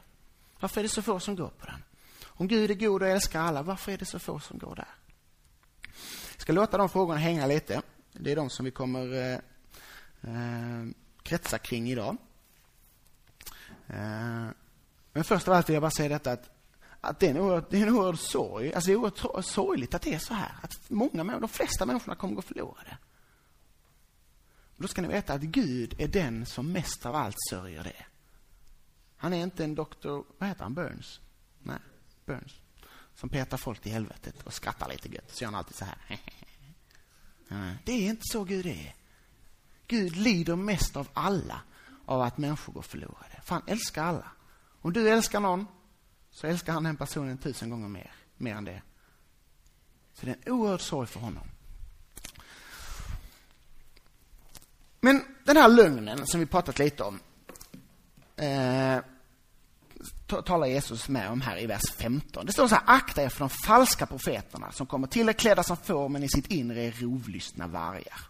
Varför 0.60 0.80
är 0.80 0.82
det 0.82 0.88
så 0.88 1.02
få 1.02 1.20
som 1.20 1.36
går 1.36 1.48
på 1.48 1.66
den? 1.66 1.82
Om 2.24 2.48
Gud 2.48 2.70
är 2.70 2.74
god 2.74 3.02
och 3.02 3.08
älskar 3.08 3.40
alla, 3.40 3.62
varför 3.62 3.92
är 3.92 3.98
det 3.98 4.04
så 4.04 4.18
få 4.18 4.40
som 4.40 4.58
går 4.58 4.76
där? 4.76 4.94
Jag 6.32 6.40
ska 6.40 6.52
låta 6.52 6.78
de 6.78 6.88
frågorna 6.88 7.20
hänga 7.20 7.46
lite. 7.46 7.82
Det 8.12 8.32
är 8.32 8.36
de 8.36 8.50
som 8.50 8.64
vi 8.64 8.70
kommer 8.70 9.12
eh, 9.12 9.38
eh, 10.22 10.86
kretsa 11.22 11.58
kring 11.58 11.90
idag. 11.90 12.16
Eh, 13.86 14.48
men 15.12 15.24
först 15.24 15.48
av 15.48 15.54
allt 15.54 15.68
vill 15.68 15.74
jag 15.74 15.82
bara 15.82 15.90
säga 15.90 16.08
detta 16.08 16.32
att, 16.32 16.50
att 17.00 17.20
det 17.20 17.26
är 17.26 17.30
en 17.30 17.40
oerhörd, 17.40 17.64
det 17.70 17.78
är 17.78 17.86
en 17.86 17.96
oerhörd 17.96 18.18
sorg. 18.18 18.74
Alltså 18.74 18.88
det 18.88 18.92
är 18.92 18.96
oerhört 18.96 19.44
sorgligt 19.44 19.94
att 19.94 20.02
det 20.02 20.14
är 20.14 20.18
så 20.18 20.34
här. 20.34 20.52
Att 20.62 20.90
många, 20.90 21.38
de 21.38 21.48
flesta 21.48 21.86
människorna 21.86 22.16
kommer 22.16 22.34
gå 22.34 22.42
förlorade. 22.42 22.98
Då 24.76 24.88
ska 24.88 25.02
ni 25.02 25.08
veta 25.08 25.32
att 25.32 25.42
Gud 25.42 25.94
är 25.98 26.08
den 26.08 26.46
som 26.46 26.72
mest 26.72 27.06
av 27.06 27.14
allt 27.14 27.36
sörjer 27.50 27.84
det. 27.84 28.04
Han 29.24 29.32
är 29.32 29.42
inte 29.42 29.64
en 29.64 29.74
doktor, 29.74 30.24
vad 30.38 30.48
heter 30.48 30.62
han, 30.62 30.74
Burns? 30.74 31.20
Nej, 31.62 31.78
Burns. 32.26 32.60
Som 33.14 33.28
petar 33.28 33.56
folk 33.56 33.86
i 33.86 33.90
helvetet 33.90 34.42
och 34.42 34.52
skrattar 34.52 34.88
lite 34.88 35.08
gött. 35.14 35.30
Så 35.30 35.44
gör 35.44 35.46
han 35.46 35.54
alltid 35.54 35.76
så 35.76 35.84
här. 35.84 36.20
Det 37.84 37.92
är 37.92 38.08
inte 38.10 38.22
så 38.24 38.44
Gud 38.44 38.66
är. 38.66 38.94
Gud 39.86 40.16
lider 40.16 40.56
mest 40.56 40.96
av 40.96 41.08
alla 41.12 41.60
av 42.04 42.22
att 42.22 42.38
människor 42.38 42.72
går 42.72 42.82
förlorade. 42.82 43.40
För 43.44 43.54
han 43.54 43.64
älskar 43.66 44.04
alla. 44.04 44.32
Om 44.80 44.92
du 44.92 45.08
älskar 45.08 45.40
någon 45.40 45.66
så 46.30 46.46
älskar 46.46 46.72
han 46.72 46.84
den 46.84 46.96
personen 46.96 47.38
tusen 47.38 47.70
gånger 47.70 47.88
mer, 47.88 48.12
mer 48.36 48.54
än 48.54 48.64
det. 48.64 48.82
Så 50.14 50.26
det 50.26 50.32
är 50.32 50.36
en 50.46 50.52
oerhörd 50.52 50.80
sorg 50.80 51.06
för 51.06 51.20
honom. 51.20 51.46
Men 55.00 55.24
den 55.44 55.56
här 55.56 55.68
lögnen 55.68 56.26
som 56.26 56.40
vi 56.40 56.46
pratat 56.46 56.78
lite 56.78 57.02
om 57.02 57.20
eh, 58.36 58.98
talar 60.26 60.66
Jesus 60.66 61.08
med 61.08 61.30
om 61.30 61.40
här 61.40 61.62
i 61.62 61.66
vers 61.66 61.82
15. 61.98 62.46
Det 62.46 62.52
står 62.52 62.68
så 62.68 62.74
här, 62.74 62.84
akta 62.86 63.22
er 63.22 63.28
för 63.28 63.38
de 63.38 63.50
falska 63.50 64.06
profeterna 64.06 64.72
som 64.72 64.86
kommer 64.86 65.06
till 65.06 65.28
er 65.28 65.32
klädda 65.32 65.62
som 65.62 65.76
får 65.76 66.08
men 66.08 66.22
i 66.22 66.28
sitt 66.28 66.46
inre 66.46 66.82
är 66.82 66.92
rovlystna 66.92 67.66
vargar. 67.66 68.20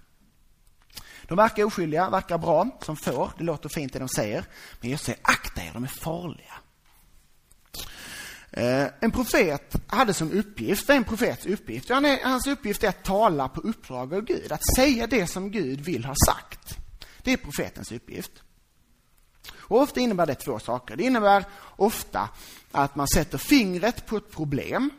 De 1.29 1.37
verkar 1.37 1.65
oskyldiga, 1.65 2.11
verkar 2.11 2.39
bra 2.39 2.79
som 2.83 2.97
får. 2.97 3.33
Det 3.39 3.45
låter 3.45 3.69
fint 3.69 3.93
det 3.93 3.99
de 3.99 4.09
säger. 4.09 4.45
Men 4.81 4.91
Jesus 4.91 5.07
säger, 5.07 5.21
akta 5.23 5.63
er, 5.63 5.71
de 5.73 5.85
är 5.85 5.89
farliga. 5.89 6.55
Eh, 8.51 8.87
en 9.01 9.11
profet 9.11 9.75
hade 9.87 10.15
som 10.15 10.33
uppgift, 10.33 10.89
vad 10.89 10.95
är 10.95 10.99
en 10.99 11.05
profets 11.05 11.47
uppgift? 11.47 11.91
hans 12.23 12.47
uppgift 12.47 12.85
är 12.85 12.89
att 12.89 13.05
tala 13.05 13.49
på 13.49 13.61
uppdrag 13.61 14.15
av 14.15 14.21
Gud, 14.21 14.53
att 14.53 14.75
säga 14.77 15.07
det 15.07 15.27
som 15.27 15.51
Gud 15.51 15.81
vill 15.81 16.05
ha 16.05 16.15
sagt. 16.27 16.79
Det 17.23 17.33
är 17.33 17.37
profetens 17.37 17.93
uppgift. 17.93 18.33
Och 19.53 19.81
ofta 19.81 20.01
innebär 20.01 20.27
det 20.27 20.35
två 20.35 20.59
saker. 20.59 20.97
Det 20.97 21.05
innebär 21.05 21.45
ofta 21.77 22.29
att 22.73 22.97
man 22.97 23.09
sätter 23.09 23.39
fingret 23.39 24.07
på 24.07 24.17
ett 24.17 24.31
problem 24.31 24.91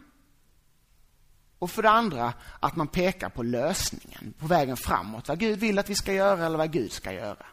och 1.60 1.72
för 1.72 1.84
det 1.84 1.90
andra 1.90 2.34
att 2.60 2.76
man 2.76 2.88
pekar 2.88 3.30
på 3.30 3.44
lösningen, 3.44 4.34
på 4.40 4.48
vägen 4.48 4.78
framåt. 4.78 5.28
Vad 5.28 5.40
Gud 5.40 5.60
vill 5.60 5.80
att 5.80 5.90
vi 5.90 5.96
ska 5.96 6.14
göra 6.14 6.46
eller 6.46 6.58
vad 6.58 6.72
Gud 6.72 6.92
ska 6.92 7.12
göra. 7.12 7.46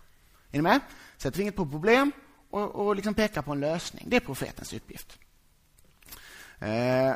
Är 0.50 0.56
ni 0.56 0.62
med? 0.62 0.80
Sätter 1.16 1.36
fingret 1.36 1.56
på 1.56 1.66
problem 1.66 2.12
och, 2.50 2.74
och 2.74 2.96
liksom 2.96 3.14
pekar 3.14 3.42
på 3.42 3.52
en 3.52 3.60
lösning. 3.60 4.04
Det 4.08 4.16
är 4.16 4.20
profetens 4.20 4.72
uppgift. 4.72 5.18
Eh, 6.58 7.14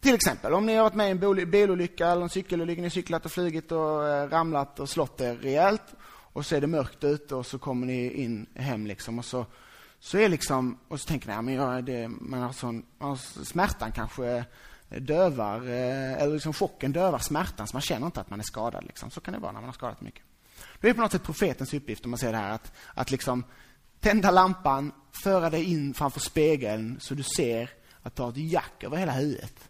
Till 0.00 0.14
exempel, 0.14 0.54
om 0.54 0.66
ni 0.66 0.74
har 0.74 0.82
varit 0.82 0.94
med 0.94 1.08
i 1.08 1.10
en 1.10 1.50
bilolycka 1.50 2.06
eller 2.06 2.22
en 2.22 2.28
cykelolycka, 2.28 2.82
ni 2.82 2.90
cyklat 2.90 3.24
och 3.24 3.32
flugit 3.32 3.72
och 3.72 4.08
eh, 4.08 4.28
ramlat 4.28 4.80
och 4.80 4.88
slått 4.88 5.20
er 5.20 5.34
rejält 5.34 5.94
och 6.32 6.46
så 6.46 6.56
är 6.56 6.60
det 6.60 6.66
mörkt 6.66 7.04
ute 7.04 7.34
och 7.34 7.46
så 7.46 7.58
kommer 7.58 7.86
ni 7.86 8.10
in 8.10 8.46
hem 8.54 8.86
liksom 8.86 9.18
och 9.18 9.24
så, 9.24 9.46
så 9.98 10.18
är 10.18 10.28
liksom, 10.28 10.78
och 10.88 11.00
så 11.00 11.08
tänker 11.08 11.28
ni, 11.28 11.34
ja, 11.34 11.42
men 11.42 11.54
jag, 11.54 11.84
det, 11.84 12.08
man 12.08 12.42
har 12.42 12.52
sån, 12.52 12.86
alltså, 12.98 13.44
smärtan 13.44 13.92
kanske 13.92 14.44
dövar, 14.88 15.56
eh, 15.56 16.12
eller 16.12 16.32
liksom 16.32 16.52
chocken 16.52 16.92
dövar 16.92 17.18
smärtan 17.18 17.68
så 17.68 17.76
man 17.76 17.82
känner 17.82 18.06
inte 18.06 18.20
att 18.20 18.30
man 18.30 18.40
är 18.40 18.44
skadad. 18.44 18.84
Liksom. 18.84 19.10
Så 19.10 19.20
kan 19.20 19.34
det 19.34 19.40
vara 19.40 19.52
när 19.52 19.60
man 19.60 19.68
har 19.68 19.74
skadat 19.74 20.00
mycket. 20.00 20.22
Det 20.80 20.88
är 20.88 20.94
på 20.94 21.00
något 21.00 21.12
sätt 21.12 21.22
profetens 21.22 21.74
uppgift 21.74 22.04
om 22.04 22.10
man 22.10 22.18
säger 22.18 22.32
det 22.32 22.38
här 22.38 22.50
att, 22.50 22.72
att 22.94 23.10
liksom 23.10 23.44
tända 24.00 24.30
lampan, 24.30 24.92
föra 25.12 25.50
dig 25.50 25.64
in 25.64 25.94
framför 25.94 26.20
spegeln 26.20 27.00
så 27.00 27.14
du 27.14 27.22
ser 27.22 27.70
att 28.02 28.16
du 28.16 28.22
har 28.22 28.30
ett 28.30 28.36
jack 28.36 28.84
över 28.84 28.96
hela 28.96 29.12
huvudet. 29.12 29.68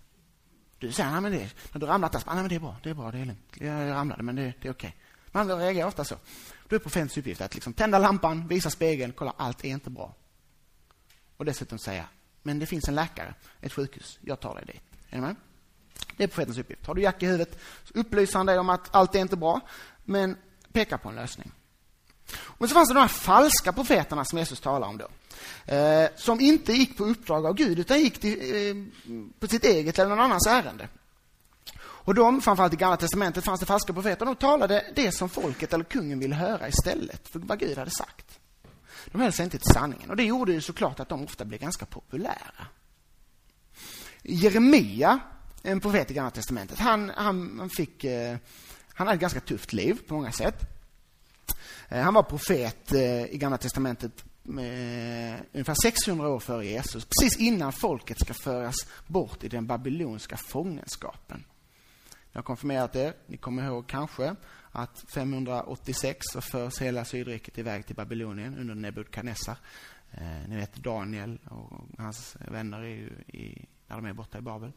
Du 0.79 0.93
säger, 0.93 1.11
nej 1.11 1.21
men 1.21 1.33
det, 1.33 1.55
när 1.73 1.81
du 1.81 1.87
ramlat 1.87 2.13
där, 2.13 2.23
nej 2.27 2.35
men 2.37 2.49
det 2.49 2.55
är 2.55 2.61
bra, 2.61 2.77
det 2.83 2.91
är 2.91 2.95
bra, 2.95 3.11
det 3.11 3.19
är 3.19 3.25
lugnt. 3.25 3.53
Jag 3.55 3.91
ramlade, 3.91 4.23
men 4.23 4.37
det, 4.37 4.43
det 4.43 4.69
är 4.69 4.73
okej. 4.73 4.89
Okay. 4.89 4.93
Man 5.33 5.59
reagerar 5.59 5.89
ofta 5.89 6.05
så. 6.05 6.17
Då 6.69 6.77
är 6.77 6.81
profetens 6.81 7.17
uppgift 7.17 7.41
att 7.41 7.55
liksom 7.55 7.73
tända 7.73 7.99
lampan, 7.99 8.49
visa 8.49 8.71
spegeln, 8.71 9.13
kolla, 9.13 9.35
allt 9.37 9.65
är 9.65 9.69
inte 9.69 9.91
bra. 9.91 10.15
Och 11.37 11.45
dessutom 11.45 11.79
säga, 11.79 12.05
men 12.43 12.59
det 12.59 12.67
finns 12.67 12.89
en 12.89 12.95
läkare, 12.95 13.35
ett 13.61 13.73
sjukhus, 13.73 14.19
jag 14.21 14.41
tar 14.41 14.55
dig 14.55 14.65
dit. 14.67 14.83
Är 15.11 15.17
ni 15.17 15.21
med? 15.21 15.37
Det 16.17 16.25
är 16.25 16.29
profetens 16.29 16.59
uppgift. 16.59 16.87
Har 16.87 16.95
du 16.95 17.03
jack 17.03 17.23
i 17.23 17.27
huvudet, 17.27 17.59
så 17.85 17.95
upplyser 17.95 18.39
han 18.39 18.47
dig 18.47 18.59
om 18.59 18.71
att 18.71 18.95
allt 18.95 19.15
är 19.15 19.19
inte 19.19 19.37
bra, 19.37 19.61
men 20.05 20.37
pekar 20.73 20.99
på 20.99 21.09
en 21.09 21.15
lösning. 21.15 21.53
Men 22.59 22.69
så 22.69 22.75
fanns 22.75 22.89
det 22.89 22.95
de 22.95 23.01
här 23.01 23.09
falska 23.09 23.73
profeterna 23.73 24.25
som 24.25 24.39
Jesus 24.39 24.61
talar 24.61 24.89
om 24.89 24.99
då. 24.99 25.09
Eh, 25.73 26.09
som 26.17 26.41
inte 26.41 26.73
gick 26.73 26.97
på 26.97 27.05
uppdrag 27.05 27.47
av 27.47 27.55
Gud, 27.55 27.79
utan 27.79 28.01
gick 28.01 28.21
till, 28.21 28.39
eh, 28.41 28.75
på 29.39 29.49
sitt 29.49 29.65
eget 29.65 29.99
eller 29.99 30.11
någon 30.11 30.21
annans 30.21 30.47
ärende. 30.47 30.89
Och 32.05 32.15
de, 32.15 32.41
framförallt 32.41 32.75
i 32.75 32.77
Gamla 32.77 32.97
Testamentet, 32.97 33.45
fanns 33.45 33.61
det 33.61 33.67
falska 33.67 33.93
profeter. 33.93 34.27
De 34.27 34.37
talade 34.37 34.85
det 34.95 35.13
som 35.13 35.29
folket 35.29 35.73
eller 35.73 35.85
kungen 35.85 36.19
ville 36.19 36.35
höra 36.35 36.69
istället 36.69 37.29
för 37.29 37.39
vad 37.39 37.59
Gud 37.59 37.79
hade 37.79 37.91
sagt. 37.91 38.39
De 39.07 39.21
höll 39.21 39.33
sig 39.33 39.45
inte 39.45 39.59
till 39.59 39.73
sanningen. 39.73 40.11
Och 40.11 40.17
det 40.17 40.25
gjorde 40.25 40.53
ju 40.53 40.61
såklart 40.61 41.01
att 41.01 41.09
de 41.09 41.25
ofta 41.25 41.45
blev 41.45 41.61
ganska 41.61 41.87
populära. 41.87 42.67
Jeremia, 44.23 45.21
en 45.63 45.81
profet 45.81 46.11
i 46.11 46.15
Gamla 46.15 46.31
Testamentet, 46.31 46.79
han, 46.79 47.13
han, 47.17 47.57
han 47.59 47.71
fick... 47.71 48.05
Eh, 48.05 48.37
han 48.95 49.07
hade 49.07 49.15
ett 49.15 49.21
ganska 49.21 49.41
tufft 49.41 49.73
liv 49.73 49.99
på 50.09 50.15
många 50.15 50.33
sätt. 50.33 50.61
Eh, 51.89 52.03
han 52.03 52.15
var 52.15 52.23
profet 52.23 52.93
eh, 52.93 53.25
i 53.25 53.39
Gamla 53.39 53.59
Testamentet 53.59 54.25
med 54.43 55.41
ungefär 55.53 55.77
600 55.83 56.29
år 56.29 56.41
före 56.41 56.67
Jesus, 56.67 57.05
precis 57.05 57.39
innan 57.39 57.73
folket 57.73 58.21
ska 58.21 58.35
föras 58.35 58.75
bort 59.07 59.45
i 59.45 59.49
den 59.49 59.67
babyloniska 59.67 60.37
fångenskapen. 60.37 61.45
Jag 62.33 62.39
har 62.39 62.45
konfirmerat 62.45 62.97
er. 62.97 63.15
Ni 63.27 63.37
kommer 63.37 63.67
ihåg 63.67 63.87
kanske 63.87 64.37
att 64.71 65.05
586 65.15 66.19
så 66.33 66.41
förs 66.41 66.81
hela 66.81 67.05
Sydriket 67.05 67.59
iväg 67.59 67.87
till 67.87 67.97
Babylonien 67.97 68.59
under 68.59 68.75
Nebukadnessar. 68.75 69.57
Eh, 70.11 70.49
ni 70.49 70.57
vet 70.57 70.75
Daniel 70.75 71.39
och 71.51 71.81
hans 71.99 72.37
vänner 72.41 72.79
är 72.79 72.85
ju 72.85 73.11
i, 73.27 73.67
när 73.87 73.97
de 73.97 74.07
är 74.07 74.13
borta 74.13 74.39
i 74.39 74.41
Babel. 74.41 74.73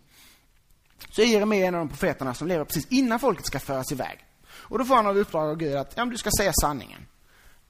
Så 1.09 1.21
är 1.21 1.25
Jeremia 1.25 1.67
en 1.67 1.75
av 1.75 1.79
de 1.79 1.89
profeterna 1.89 2.33
som 2.33 2.47
lever 2.47 2.65
precis 2.65 2.87
innan 2.91 3.19
folket 3.19 3.45
ska 3.45 3.59
föras 3.59 3.91
iväg. 3.91 4.25
Och 4.47 4.79
då 4.79 4.85
får 4.85 4.95
han 4.95 5.07
av 5.07 5.17
uppdrag 5.17 5.49
av 5.49 5.55
Gud 5.55 5.75
att 5.75 5.93
ja, 5.97 6.05
du 6.05 6.17
ska 6.17 6.29
säga 6.37 6.53
sanningen. 6.61 7.05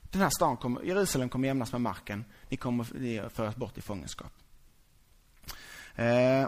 Den 0.02 0.22
här 0.22 0.30
stan 0.30 0.58
kommer, 0.58 0.82
Jerusalem 0.84 1.30
kommer 1.30 1.48
jämnas 1.48 1.72
med 1.72 1.82
marken. 1.82 2.26
Ni 2.50 2.58
kommer 2.58 3.30
föras 3.30 3.56
bort 3.56 3.78
i 3.78 3.82
fångenskap. 3.82 4.32
Eh, 5.96 6.46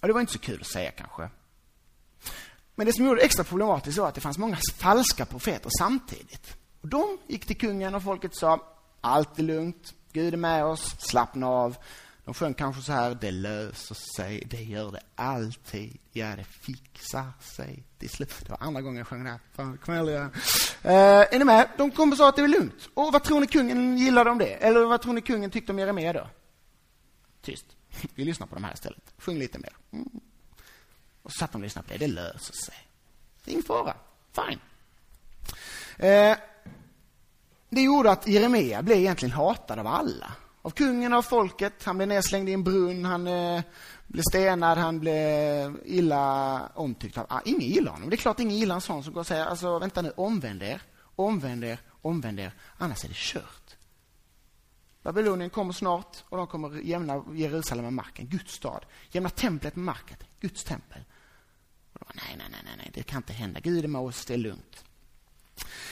och 0.00 0.08
det 0.08 0.12
var 0.12 0.20
inte 0.20 0.32
så 0.32 0.38
kul 0.38 0.60
att 0.60 0.66
säga 0.66 0.90
kanske. 0.90 1.30
Men 2.74 2.86
det 2.86 2.92
som 2.92 3.04
gjorde 3.04 3.20
det 3.20 3.24
extra 3.24 3.44
problematiskt 3.44 3.98
var 3.98 4.08
att 4.08 4.14
det 4.14 4.20
fanns 4.20 4.38
många 4.38 4.56
falska 4.76 5.26
profeter 5.26 5.70
samtidigt. 5.78 6.56
Och 6.80 6.88
de 6.88 7.18
gick 7.26 7.46
till 7.46 7.58
kungen 7.58 7.94
och 7.94 8.02
folket 8.02 8.36
sa 8.36 8.60
allt 9.00 9.38
är 9.38 9.42
lugnt, 9.42 9.94
Gud 10.12 10.34
är 10.34 10.38
med 10.38 10.64
oss, 10.64 10.96
slappna 10.98 11.48
av. 11.48 11.76
De 12.24 12.34
sjöng 12.34 12.54
kanske 12.54 12.82
så 12.82 12.92
här, 12.92 13.18
det 13.20 13.30
löser 13.30 13.96
sig, 14.16 14.42
det 14.46 14.62
gör 14.62 14.92
det 14.92 15.00
alltid, 15.14 15.98
ja 16.12 16.36
det 16.36 16.44
fixar 16.44 17.32
sig 17.40 17.82
till 17.98 18.10
slut. 18.10 18.34
Det 18.40 18.50
var 18.50 18.58
andra 18.60 18.82
gången 18.82 18.98
jag 18.98 19.06
sjöng 19.06 19.24
det 19.24 19.30
här. 19.30 19.40
Fan, 19.52 19.78
kom 19.84 19.94
igen, 19.94 20.30
eh, 20.82 20.92
är 21.34 21.38
ni 21.38 21.44
med? 21.44 21.68
De 21.76 21.90
kom 21.90 22.12
och 22.12 22.18
sa 22.18 22.28
att 22.28 22.36
det 22.36 22.42
var 22.42 22.48
lugnt. 22.48 22.88
Och 22.94 23.12
vad 23.12 23.24
tror 23.24 23.40
ni 23.40 23.46
kungen 23.46 23.98
gillade 23.98 24.30
om 24.30 24.38
det? 24.38 24.52
Eller 24.52 24.84
vad 24.84 25.02
tror 25.02 25.12
ni 25.12 25.20
kungen 25.20 25.50
tyckte 25.50 25.72
om 25.72 25.78
Jeremia 25.78 26.12
då? 26.12 26.28
Tyst. 27.42 27.66
Vi 28.14 28.24
lyssnar 28.24 28.46
på 28.46 28.54
de 28.54 28.64
här 28.64 28.74
istället. 28.74 29.14
Sjung 29.18 29.38
lite 29.38 29.58
mer. 29.58 29.72
Mm. 29.92 30.20
Och 31.24 31.32
så 31.32 31.38
satt 31.38 31.52
de 31.52 31.58
och 31.58 31.62
lyssnade 31.64 31.88
på 31.88 31.92
det. 31.92 31.98
Det 31.98 32.12
löser 32.12 32.54
sig. 32.54 32.74
Det 33.44 33.50
är 33.50 33.52
ingen 33.52 33.64
fara. 33.64 33.94
Fine. 34.32 34.60
Eh, 35.98 36.36
det 37.68 37.82
gjorde 37.82 38.10
att 38.10 38.26
Jeremia 38.26 38.82
blev 38.82 38.98
egentligen 38.98 39.32
hatad 39.32 39.78
av 39.78 39.86
alla. 39.86 40.32
Av 40.62 40.70
kungen, 40.70 41.12
av 41.12 41.22
folket. 41.22 41.84
Han 41.84 41.96
blev 41.96 42.08
nedslängd 42.08 42.48
i 42.48 42.52
en 42.52 42.64
brunn, 42.64 43.04
han 43.04 43.26
eh, 43.26 43.62
blev 44.06 44.22
stenad, 44.22 44.78
han 44.78 45.00
blev 45.00 45.78
illa 45.84 46.62
omtyckt 46.74 47.18
av... 47.18 47.26
Ah, 47.28 47.40
ingen 47.44 47.68
gillar 47.68 47.92
honom. 47.92 48.10
Det 48.10 48.14
är 48.14 48.18
klart 48.18 48.40
ingen 48.40 48.56
gillar 48.56 48.74
en 48.74 48.80
sån 48.80 49.04
som 49.04 49.12
går 49.12 49.20
och 49.20 49.26
säger 49.26 49.46
alltså, 49.46 49.78
vänta 49.78 50.02
nu, 50.02 50.12
omvänd 50.16 50.62
er, 50.62 50.82
omvänd 51.16 51.64
er, 51.64 51.78
omvänd 52.02 52.40
er, 52.40 52.52
annars 52.78 53.04
är 53.04 53.08
det 53.08 53.16
kört. 53.16 53.76
Babylonien 55.02 55.50
kommer 55.50 55.72
snart 55.72 56.24
och 56.28 56.36
de 56.36 56.46
kommer 56.46 56.80
jämna 56.80 57.24
Jerusalem 57.34 57.84
med 57.84 57.92
marken, 57.92 58.26
Guds 58.26 58.52
stad. 58.52 58.84
Jämna 59.10 59.30
templet 59.30 59.76
med 59.76 59.84
marken, 59.84 60.16
Guds 60.40 60.64
tempel. 60.64 61.04
Och 61.94 62.00
de 62.00 62.04
bara, 62.04 62.24
nej, 62.26 62.36
nej, 62.38 62.60
nej, 62.64 62.74
nej, 62.76 62.90
det 62.94 63.02
kan 63.02 63.16
inte 63.16 63.32
hända. 63.32 63.60
Gud 63.60 63.84
är 63.84 63.88
med 63.88 64.00
oss, 64.00 64.24
det 64.24 64.34
är 64.34 64.38
lugnt. 64.38 64.84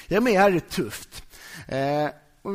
Jeremia 0.08 0.40
hade 0.40 0.54
det 0.54 0.68
tufft. 0.68 1.24
Eh, 1.68 2.08
och, 2.42 2.52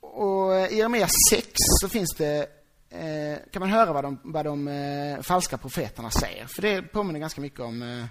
och 0.00 0.70
I 0.72 0.76
Jeremia 0.76 1.08
6 1.30 1.48
så 1.80 1.88
finns 1.88 2.14
det 2.18 2.48
eh, 2.90 3.38
kan 3.52 3.60
man 3.60 3.70
höra 3.70 3.92
vad 3.92 4.04
de, 4.04 4.18
vad 4.22 4.44
de 4.44 4.68
eh, 4.68 5.22
falska 5.22 5.58
profeterna 5.58 6.10
säger. 6.10 6.46
För 6.46 6.62
det 6.62 6.82
påminner 6.82 7.20
ganska 7.20 7.40
mycket 7.40 7.60
om 7.60 7.82
eh, 7.82 8.06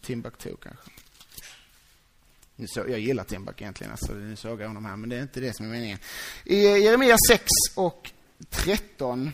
Timbuktu 0.00 0.56
kanske. 0.62 0.90
Så, 2.66 2.80
jag 2.80 2.98
gillar 3.00 3.24
Timbuk 3.24 3.60
egentligen, 3.60 3.90
alltså, 3.90 4.12
nu 4.12 4.36
såg 4.36 4.60
jag 4.60 4.66
honom 4.66 4.84
här, 4.84 4.96
men 4.96 5.08
det 5.08 5.16
är 5.16 5.22
inte 5.22 5.40
det 5.40 5.56
som 5.56 5.66
är 5.66 5.70
meningen. 5.70 5.98
I 6.44 6.56
Jeremia 6.56 7.16
6 7.28 7.44
och 7.76 8.12
13 8.50 9.32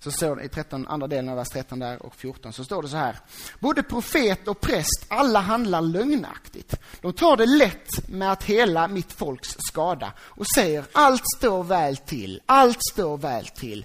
så 0.00 0.10
står 0.10 0.36
det 0.36 0.42
i 0.42 0.48
13, 0.48 0.86
andra 0.88 1.06
delen 1.06 1.28
av 1.28 1.36
vers 1.36 1.48
13 1.48 1.78
där 1.78 2.02
och 2.02 2.14
14 2.14 2.52
så 2.52 2.64
står 2.64 2.82
det 2.82 2.88
så 2.88 2.96
här. 2.96 3.16
Både 3.60 3.82
profet 3.82 4.48
och 4.48 4.60
präst, 4.60 5.06
alla 5.08 5.40
handlar 5.40 5.80
lögnaktigt. 5.80 6.74
De 7.00 7.12
tar 7.12 7.36
det 7.36 7.46
lätt 7.46 8.08
med 8.08 8.32
att 8.32 8.42
hela 8.42 8.88
mitt 8.88 9.12
folks 9.12 9.56
skada 9.58 10.12
och 10.18 10.46
säger 10.54 10.84
allt 10.92 11.22
står 11.36 11.64
väl 11.64 11.96
till, 11.96 12.40
allt 12.46 12.78
står 12.92 13.18
väl 13.18 13.46
till. 13.46 13.84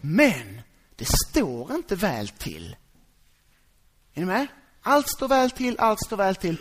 Men 0.00 0.60
det 0.96 1.08
står 1.28 1.74
inte 1.74 1.96
väl 1.96 2.28
till. 2.28 2.76
Är 4.14 4.20
ni 4.20 4.26
med? 4.26 4.46
Allt 4.82 5.08
står 5.08 5.28
väl 5.28 5.50
till, 5.50 5.76
allt 5.78 6.00
står 6.06 6.16
väl 6.16 6.36
till. 6.36 6.56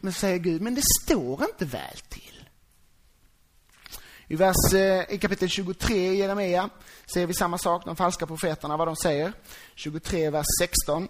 Men 0.00 0.12
säger 0.12 0.38
Gud, 0.38 0.62
men 0.62 0.74
det 0.74 0.82
står 1.02 1.44
inte 1.44 1.64
väl 1.64 1.98
till. 2.08 2.33
I, 4.34 4.36
vers, 4.36 4.74
eh, 4.74 5.14
I 5.14 5.18
kapitel 5.18 5.48
23 5.48 5.96
i 5.96 6.16
Jeremia 6.16 6.70
ser 7.06 7.26
vi 7.26 7.34
samma 7.34 7.58
sak, 7.58 7.84
de 7.84 7.96
falska 7.96 8.26
profeterna, 8.26 8.76
vad 8.76 8.88
de 8.88 8.96
säger. 8.96 9.32
23, 9.74 10.30
vers 10.30 10.46
16. 10.60 11.08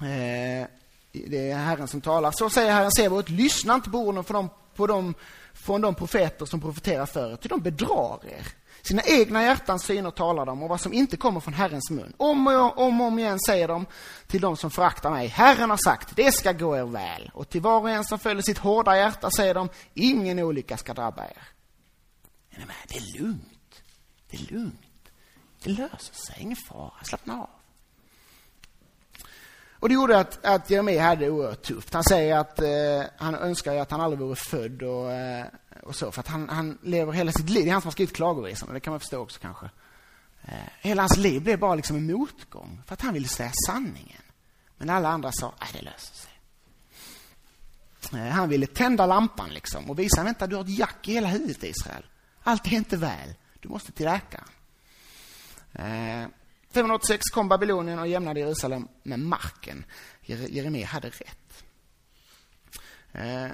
Eh, 0.00 0.66
det 1.12 1.50
är 1.50 1.56
Herren 1.56 1.88
som 1.88 2.00
talar. 2.00 2.30
Så 2.30 2.50
säger 2.50 2.72
Herren 2.72 2.90
Sebaot, 2.90 3.28
lyssna 3.28 3.74
inte 3.74 3.90
på 3.90 3.98
orden 3.98 4.24
från 4.24 4.34
de, 4.34 4.50
på 4.76 4.86
de, 4.86 5.14
från 5.54 5.80
de 5.80 5.94
profeter 5.94 6.46
som 6.46 6.60
profeterar 6.60 7.06
för 7.06 7.32
er, 7.32 7.36
till 7.36 7.48
de 7.48 7.60
bedrar 7.60 8.20
er. 8.24 8.46
Sina 8.82 9.02
egna 9.02 9.42
hjärtans 9.42 9.84
syner 9.84 10.10
talar 10.10 10.46
de 10.46 10.62
och 10.62 10.68
vad 10.68 10.80
som 10.80 10.92
inte 10.92 11.16
kommer 11.16 11.40
från 11.40 11.54
Herrens 11.54 11.90
mun. 11.90 12.12
Om 12.16 12.46
och 12.46 12.78
om, 12.78 13.00
om 13.00 13.18
igen 13.18 13.38
säger 13.46 13.68
de 13.68 13.86
till 14.26 14.40
de 14.40 14.56
som 14.56 14.70
föraktar 14.70 15.10
mig, 15.10 15.26
Herren 15.26 15.70
har 15.70 15.76
sagt, 15.84 16.16
det 16.16 16.32
ska 16.32 16.52
gå 16.52 16.76
er 16.76 16.84
väl. 16.84 17.30
Och 17.34 17.48
till 17.48 17.60
var 17.60 17.80
och 17.80 17.90
en 17.90 18.04
som 18.04 18.18
följer 18.18 18.42
sitt 18.42 18.58
hårda 18.58 18.96
hjärta 18.96 19.30
säger 19.30 19.54
de, 19.54 19.68
ingen 19.94 20.38
olycka 20.38 20.76
ska 20.76 20.94
drabba 20.94 21.24
er. 21.24 21.55
Är 22.56 22.66
med? 22.66 22.76
Det 22.88 22.96
är 22.96 23.20
lugnt. 23.20 23.82
Det 24.30 24.36
är 24.36 24.52
lugnt. 24.52 25.10
Det 25.62 25.70
löser 25.70 26.14
sig, 26.14 26.36
ingen 26.38 26.56
fara. 26.56 27.04
Slappna 27.04 27.42
av. 27.42 27.50
Och 29.78 29.88
det 29.88 29.94
gjorde 29.94 30.18
att, 30.18 30.44
att 30.44 30.70
Jeremia 30.70 31.02
hade 31.02 31.24
det 31.24 31.30
oerhört 31.30 31.62
tufft. 31.62 31.94
Han 31.94 32.04
säger 32.04 32.38
att 32.38 32.60
eh, 32.60 33.02
han 33.16 33.34
önskar 33.34 33.76
att 33.76 33.90
han 33.90 34.00
aldrig 34.00 34.20
vore 34.20 34.36
född 34.36 34.82
och, 34.82 35.12
eh, 35.12 35.46
och 35.82 35.96
så, 35.96 36.12
för 36.12 36.20
att 36.20 36.28
han, 36.28 36.48
han 36.48 36.78
lever 36.82 37.12
hela 37.12 37.32
sitt 37.32 37.50
liv. 37.50 37.64
Det 37.64 37.70
är 37.70 37.72
han 37.72 37.82
som 37.82 37.86
har 37.86 37.92
skrivit 37.92 38.16
klagovisorna, 38.16 38.72
det 38.72 38.80
kan 38.80 38.90
man 38.90 39.00
förstå 39.00 39.18
också 39.18 39.40
kanske. 39.40 39.70
Eh, 40.44 40.54
hela 40.80 41.02
hans 41.02 41.16
liv 41.16 41.42
blev 41.42 41.58
bara 41.58 41.74
liksom 41.74 41.96
en 41.96 42.06
motgång, 42.06 42.82
för 42.86 42.94
att 42.94 43.00
han 43.00 43.14
ville 43.14 43.28
säga 43.28 43.52
sanningen. 43.66 44.22
Men 44.76 44.90
alla 44.90 45.08
andra 45.08 45.32
sa, 45.32 45.54
nej 45.60 45.68
det 45.72 45.82
löser 45.82 46.14
sig. 46.14 46.32
Eh, 48.20 48.26
han 48.26 48.48
ville 48.48 48.66
tända 48.66 49.06
lampan 49.06 49.50
liksom 49.50 49.90
och 49.90 49.98
visa, 49.98 50.24
vänta 50.24 50.46
du 50.46 50.56
har 50.56 50.62
ett 50.62 50.78
jack 50.78 51.08
i 51.08 51.12
hela 51.12 51.28
huvudet 51.28 51.62
Israel. 51.62 52.04
Allt 52.46 52.66
är 52.66 52.72
inte 52.72 52.96
väl. 52.96 53.34
Du 53.60 53.68
måste 53.68 53.92
till 53.92 54.04
läkaren. 54.04 54.48
Eh, 55.72 56.28
586 56.70 57.24
kom 57.24 57.48
Babylonien 57.48 57.98
och 57.98 58.08
jämnade 58.08 58.40
Jerusalem 58.40 58.88
med 59.02 59.18
marken. 59.18 59.84
Jeremia 60.22 60.86
hade 60.86 61.08
rätt. 61.08 61.64
Eh, 63.12 63.48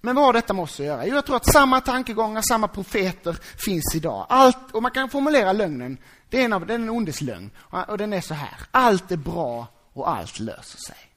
men 0.00 0.14
vad 0.14 0.24
har 0.24 0.32
detta 0.32 0.54
med 0.54 0.62
oss 0.62 0.80
att 0.80 0.86
göra? 0.86 1.06
Jo, 1.06 1.14
jag 1.14 1.26
tror 1.26 1.36
att 1.36 1.52
samma 1.52 1.80
tankegångar, 1.80 2.42
samma 2.48 2.68
profeter 2.68 3.38
finns 3.64 3.94
idag. 3.94 4.26
Allt, 4.28 4.72
och 4.72 4.82
man 4.82 4.90
kan 4.90 5.10
formulera 5.10 5.52
lögnen, 5.52 5.98
det 6.28 6.40
är 6.40 6.44
en, 6.44 6.52
av, 6.52 6.66
det 6.66 6.74
är 6.74 6.78
en 6.78 6.90
ondes 6.90 7.20
lögn. 7.20 7.50
Och 7.88 7.98
den 7.98 8.12
är 8.12 8.20
så 8.20 8.34
här, 8.34 8.60
allt 8.70 9.10
är 9.10 9.16
bra 9.16 9.66
och 9.92 10.10
allt 10.10 10.40
löser 10.40 10.78
sig. 10.78 11.12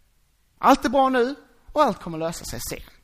Allt 0.58 0.86
är 0.86 0.90
bra 0.90 1.10
nu 1.10 1.36
och 1.72 1.84
allt 1.84 2.02
kommer 2.02 2.18
lösa 2.18 2.46
sig 2.46 2.60
sen. 2.70 2.99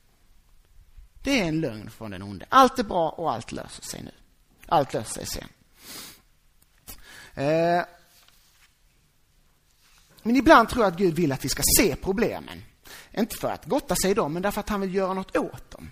Det 1.26 1.40
är 1.40 1.44
en 1.44 1.60
lögn 1.60 1.90
från 1.90 2.10
den 2.10 2.22
onde. 2.22 2.46
Allt 2.48 2.78
är 2.78 2.82
bra 2.84 3.08
och 3.08 3.32
allt 3.32 3.52
löser 3.52 3.82
sig 3.82 4.02
nu. 4.02 4.10
Allt 4.66 4.94
löser 4.94 5.24
sig 5.24 5.26
sen. 5.26 5.48
Eh, 7.44 7.84
men 10.22 10.36
ibland 10.36 10.68
tror 10.68 10.84
jag 10.84 10.92
att 10.92 10.98
Gud 10.98 11.14
vill 11.14 11.32
att 11.32 11.44
vi 11.44 11.48
ska 11.48 11.62
se 11.78 11.96
problemen. 11.96 12.62
Inte 13.12 13.36
för 13.36 13.48
att 13.48 13.64
gotta 13.64 13.96
sig 13.96 14.10
i 14.10 14.14
dem, 14.14 14.32
men 14.32 14.42
därför 14.42 14.60
att 14.60 14.68
han 14.68 14.80
vill 14.80 14.94
göra 14.94 15.14
något 15.14 15.36
åt 15.36 15.70
dem. 15.70 15.90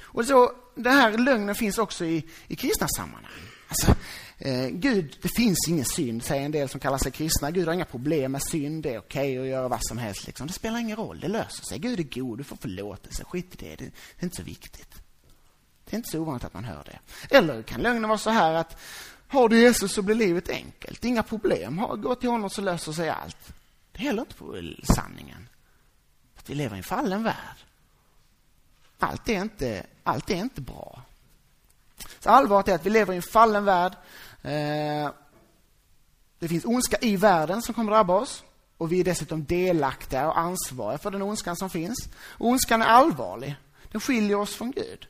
Och 0.00 0.24
så, 0.24 0.52
Den 0.74 0.92
här 0.92 1.18
lögnen 1.18 1.54
finns 1.54 1.78
också 1.78 2.04
i, 2.04 2.26
i 2.46 2.56
kristna 2.56 2.88
sammanhang. 2.88 3.49
Alltså, 3.70 3.94
eh, 4.38 4.68
Gud, 4.68 5.16
det 5.22 5.28
finns 5.28 5.68
ingen 5.68 5.84
synd, 5.84 6.24
säger 6.24 6.44
en 6.44 6.50
del 6.50 6.68
som 6.68 6.80
kallar 6.80 6.98
sig 6.98 7.12
kristna. 7.12 7.50
Gud 7.50 7.66
har 7.66 7.74
inga 7.74 7.84
problem 7.84 8.32
med 8.32 8.42
synd, 8.42 8.82
det 8.82 8.94
är 8.94 8.98
okej 8.98 9.38
okay 9.38 9.42
att 9.42 9.48
göra 9.48 9.68
vad 9.68 9.80
som 9.82 9.98
helst. 9.98 10.26
Liksom. 10.26 10.46
Det 10.46 10.52
spelar 10.52 10.78
ingen 10.78 10.96
roll, 10.96 11.20
det 11.20 11.28
löser 11.28 11.64
sig. 11.64 11.78
Gud 11.78 12.00
är 12.00 12.20
god, 12.20 12.38
du 12.38 12.44
får 12.44 12.56
förlåtelse, 12.56 13.24
skit 13.24 13.54
i 13.54 13.56
det, 13.56 13.76
det, 13.76 13.84
är 14.18 14.24
inte 14.24 14.36
så 14.36 14.42
viktigt. 14.42 15.02
Det 15.84 15.94
är 15.94 15.96
inte 15.96 16.10
så 16.10 16.20
ovanligt 16.20 16.44
att 16.44 16.54
man 16.54 16.64
hör 16.64 16.84
det. 16.84 16.98
Eller 17.36 17.62
kan 17.62 17.80
lögnen 17.80 18.08
vara 18.08 18.18
så 18.18 18.30
här 18.30 18.54
att 18.54 18.76
har 19.28 19.48
du 19.48 19.60
Jesus 19.60 19.92
så 19.92 20.02
blir 20.02 20.14
livet 20.14 20.48
enkelt, 20.48 21.04
inga 21.04 21.22
problem. 21.22 21.76
Gå 21.76 22.14
till 22.14 22.30
honom 22.30 22.50
så 22.50 22.60
löser 22.60 22.92
sig 22.92 23.08
allt. 23.08 23.52
Det 23.92 23.98
är 23.98 24.02
heller 24.02 24.22
inte 24.22 24.34
på 24.34 24.62
sanningen. 24.94 25.48
Att 26.36 26.50
vi 26.50 26.54
lever 26.54 26.76
i 26.76 26.78
en 26.78 26.84
fallen 26.84 27.22
värld. 27.22 27.56
Allt 28.98 29.28
är 29.28 29.42
inte, 29.42 29.86
allt 30.02 30.30
är 30.30 30.36
inte 30.36 30.60
bra. 30.60 31.02
Så 32.20 32.30
allvaret 32.30 32.68
är 32.68 32.74
att 32.74 32.86
vi 32.86 32.90
lever 32.90 33.12
i 33.12 33.16
en 33.16 33.22
fallen 33.22 33.64
värld. 33.64 33.92
Eh, 34.42 35.10
det 36.38 36.48
finns 36.48 36.64
ondska 36.64 36.96
i 37.00 37.16
världen 37.16 37.62
som 37.62 37.74
kommer 37.74 37.92
drabba 37.92 38.14
oss. 38.14 38.44
Och 38.76 38.92
vi 38.92 39.00
är 39.00 39.04
dessutom 39.04 39.44
delaktiga 39.44 40.28
och 40.28 40.38
ansvariga 40.38 40.98
för 40.98 41.10
den 41.10 41.22
ondskan 41.22 41.56
som 41.56 41.70
finns. 41.70 42.08
Och 42.18 42.46
ondskan 42.46 42.82
är 42.82 42.86
allvarlig. 42.86 43.56
Den 43.92 44.00
skiljer 44.00 44.36
oss 44.36 44.54
från 44.54 44.70
Gud 44.70 45.06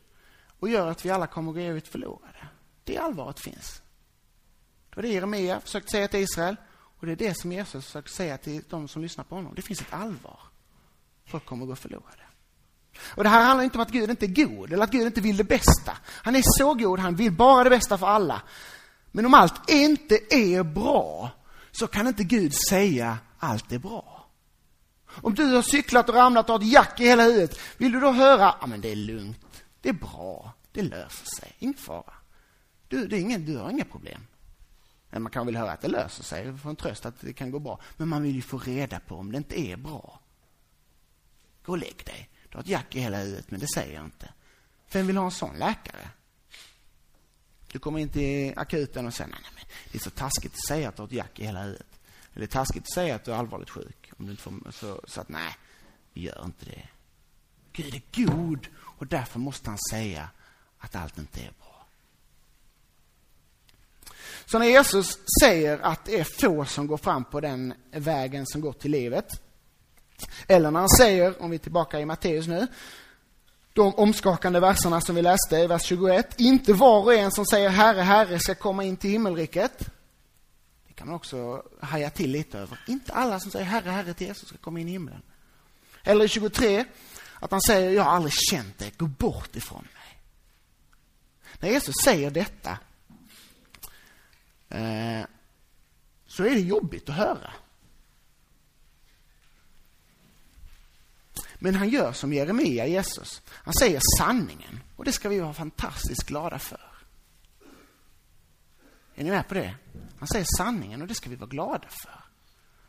och 0.60 0.68
gör 0.68 0.86
att 0.86 1.04
vi 1.04 1.10
alla 1.10 1.26
kommer 1.26 1.50
att 1.50 1.56
gå 1.56 1.60
evigt 1.60 1.88
förlorade. 1.88 2.48
Det 2.84 2.98
allvaret 2.98 3.40
finns. 3.40 3.82
Det 4.90 4.96
var 4.96 5.02
det 5.02 5.08
Jeremia 5.08 5.60
försökte 5.60 5.90
säga 5.90 6.08
till 6.08 6.20
Israel 6.20 6.56
och 6.70 7.06
det 7.06 7.12
är 7.12 7.16
det 7.16 7.34
som 7.34 7.52
Jesus 7.52 7.86
försöker 7.86 8.08
säga 8.10 8.38
till 8.38 8.62
de 8.68 8.88
som 8.88 9.02
lyssnar 9.02 9.24
på 9.24 9.34
honom. 9.34 9.54
Det 9.54 9.62
finns 9.62 9.80
ett 9.80 9.92
allvar. 9.92 10.40
Folk 11.26 11.46
kommer 11.46 11.64
att 11.64 11.68
gå 11.68 11.76
förlorade. 11.76 12.22
Och 13.02 13.24
det 13.24 13.30
här 13.30 13.44
handlar 13.44 13.64
inte 13.64 13.78
om 13.78 13.82
att 13.82 13.90
Gud 13.90 14.10
inte 14.10 14.26
är 14.26 14.44
god 14.44 14.72
eller 14.72 14.84
att 14.84 14.90
Gud 14.90 15.06
inte 15.06 15.20
vill 15.20 15.36
det 15.36 15.44
bästa. 15.44 15.96
Han 16.06 16.36
är 16.36 16.42
så 16.44 16.74
god, 16.74 16.98
han 16.98 17.14
vill 17.14 17.32
bara 17.32 17.64
det 17.64 17.70
bästa 17.70 17.98
för 17.98 18.06
alla. 18.06 18.42
Men 19.10 19.26
om 19.26 19.34
allt 19.34 19.70
inte 19.70 20.18
är 20.30 20.62
bra 20.62 21.30
så 21.70 21.86
kan 21.86 22.06
inte 22.06 22.24
Gud 22.24 22.54
säga 22.54 23.18
allt 23.38 23.72
är 23.72 23.78
bra. 23.78 24.26
Om 25.06 25.34
du 25.34 25.54
har 25.54 25.62
cyklat 25.62 26.08
och 26.08 26.14
ramlat 26.14 26.50
och 26.50 26.54
har 26.54 26.60
ett 26.60 26.72
jack 26.72 27.00
i 27.00 27.04
hela 27.04 27.22
huvudet, 27.22 27.60
vill 27.76 27.92
du 27.92 28.00
då 28.00 28.10
höra, 28.10 28.54
ja 28.60 28.66
men 28.66 28.80
det 28.80 28.92
är 28.92 28.96
lugnt, 28.96 29.64
det 29.80 29.88
är 29.88 29.92
bra, 29.92 30.52
det 30.72 30.82
löser 30.82 31.26
sig, 31.26 31.52
ingen 31.58 31.74
fara. 31.74 32.14
Du, 32.88 33.06
det 33.06 33.16
är 33.16 33.20
ingen, 33.20 33.44
du 33.44 33.56
har 33.56 33.70
inga 33.70 33.84
problem. 33.84 34.26
Men 35.10 35.22
man 35.22 35.32
kan 35.32 35.46
väl 35.46 35.56
höra 35.56 35.72
att 35.72 35.80
det 35.80 35.88
löser 35.88 36.24
sig, 36.24 36.58
få 36.58 36.68
en 36.68 36.76
tröst 36.76 37.06
att 37.06 37.20
det 37.20 37.32
kan 37.32 37.50
gå 37.50 37.58
bra. 37.58 37.80
Men 37.96 38.08
man 38.08 38.22
vill 38.22 38.34
ju 38.34 38.42
få 38.42 38.58
reda 38.58 39.00
på 39.00 39.14
om 39.14 39.32
det 39.32 39.38
inte 39.38 39.60
är 39.60 39.76
bra. 39.76 40.20
Gå 41.64 41.72
och 41.72 41.78
lägg 41.78 42.02
dig. 42.06 42.29
Du 42.50 42.56
har 42.56 42.62
ett 42.62 42.68
jack 42.68 42.96
i 42.96 43.00
hela 43.00 43.18
huvudet, 43.18 43.50
men 43.50 43.60
det 43.60 43.66
säger 43.74 43.94
jag 43.94 44.04
inte. 44.04 44.32
Vem 44.92 45.06
vill 45.06 45.16
ha 45.16 45.24
en 45.24 45.30
sån 45.30 45.58
läkare? 45.58 46.08
Du 47.72 47.78
kommer 47.78 47.98
in 47.98 48.08
till 48.08 48.58
akuten 48.58 49.06
och 49.06 49.14
säger 49.14 49.30
nej, 49.30 49.40
nej, 49.54 49.64
det 49.92 49.98
är 49.98 50.02
så 50.02 50.10
taskigt 50.10 50.52
att 50.52 50.68
säga 50.68 50.88
att 50.88 50.96
du 50.96 51.02
har 51.02 51.06
ett 51.06 51.12
jack 51.12 51.40
i 51.40 51.44
hela 51.44 51.62
huvudet. 51.62 52.00
Eller 52.32 52.46
det 52.46 52.52
är 52.52 52.58
taskigt 52.58 52.82
att 52.82 52.94
säga 52.94 53.14
att 53.14 53.24
du 53.24 53.32
är 53.32 53.36
allvarligt 53.36 53.70
sjuk. 53.70 54.12
Om 54.18 54.24
du 54.26 54.30
inte 54.30 54.42
får, 54.42 54.70
så, 54.70 55.00
så 55.04 55.20
att 55.20 55.28
nej, 55.28 55.56
vi 56.12 56.20
gör 56.20 56.44
inte 56.44 56.64
det. 56.64 56.88
Gud 57.72 57.94
är 57.94 58.24
god 58.24 58.66
och 58.80 59.06
därför 59.06 59.38
måste 59.38 59.70
han 59.70 59.78
säga 59.90 60.30
att 60.78 60.96
allt 60.96 61.18
inte 61.18 61.40
är 61.40 61.52
bra. 61.58 61.86
Så 64.46 64.58
när 64.58 64.66
Jesus 64.66 65.18
säger 65.42 65.78
att 65.78 66.04
det 66.04 66.20
är 66.20 66.24
få 66.24 66.64
som 66.64 66.86
går 66.86 66.96
fram 66.96 67.24
på 67.24 67.40
den 67.40 67.74
vägen 67.90 68.46
som 68.46 68.60
går 68.60 68.72
till 68.72 68.90
livet, 68.90 69.42
eller 70.48 70.70
när 70.70 70.80
han 70.80 70.88
säger, 70.88 71.42
om 71.42 71.50
vi 71.50 71.54
är 71.54 71.58
tillbaka 71.58 72.00
i 72.00 72.04
Matteus 72.04 72.46
nu, 72.46 72.66
de 73.72 73.94
omskakande 73.94 74.60
verserna 74.60 75.00
som 75.00 75.14
vi 75.14 75.22
läste 75.22 75.56
i 75.56 75.66
vers 75.66 75.82
21. 75.82 76.40
Inte 76.40 76.72
var 76.72 77.02
och 77.02 77.14
en 77.14 77.32
som 77.32 77.46
säger 77.46 77.68
Herre, 77.68 78.00
Herre 78.00 78.38
ska 78.38 78.54
komma 78.54 78.84
in 78.84 78.96
till 78.96 79.10
himmelriket. 79.10 79.90
Det 80.88 80.92
kan 80.94 81.06
man 81.06 81.16
också 81.16 81.62
haja 81.80 82.10
till 82.10 82.30
lite 82.30 82.58
över. 82.58 82.80
Inte 82.86 83.12
alla 83.12 83.40
som 83.40 83.50
säger 83.50 83.64
Herre, 83.64 83.90
Herre 83.90 84.14
till 84.14 84.26
Jesus 84.26 84.48
ska 84.48 84.58
komma 84.58 84.80
in 84.80 84.88
i 84.88 84.92
himlen. 84.92 85.22
Eller 86.04 86.24
i 86.24 86.28
23, 86.28 86.84
att 87.40 87.50
han 87.50 87.60
säger 87.60 87.90
Jag 87.90 88.02
har 88.02 88.10
aldrig 88.10 88.32
känt 88.32 88.78
dig, 88.78 88.92
gå 88.96 89.06
bort 89.06 89.56
ifrån 89.56 89.88
mig. 89.94 90.20
När 91.60 91.68
Jesus 91.68 91.94
säger 92.04 92.30
detta 92.30 92.78
eh, 94.68 95.26
så 96.26 96.44
är 96.44 96.50
det 96.50 96.60
jobbigt 96.60 97.08
att 97.08 97.14
höra. 97.14 97.52
Men 101.62 101.74
han 101.74 101.88
gör 101.88 102.12
som 102.12 102.32
Jeremia, 102.32 102.86
Jesus. 102.86 103.42
Han 103.48 103.74
säger 103.74 104.00
sanningen. 104.18 104.80
Och 104.96 105.04
det 105.04 105.12
ska 105.12 105.28
vi 105.28 105.40
vara 105.40 105.54
fantastiskt 105.54 106.26
glada 106.26 106.58
för. 106.58 106.80
Är 109.14 109.24
ni 109.24 109.30
med 109.30 109.48
på 109.48 109.54
det? 109.54 109.74
Han 110.18 110.28
säger 110.28 110.46
sanningen 110.56 111.02
och 111.02 111.08
det 111.08 111.14
ska 111.14 111.30
vi 111.30 111.36
vara 111.36 111.48
glada 111.48 111.88
för. 111.88 112.24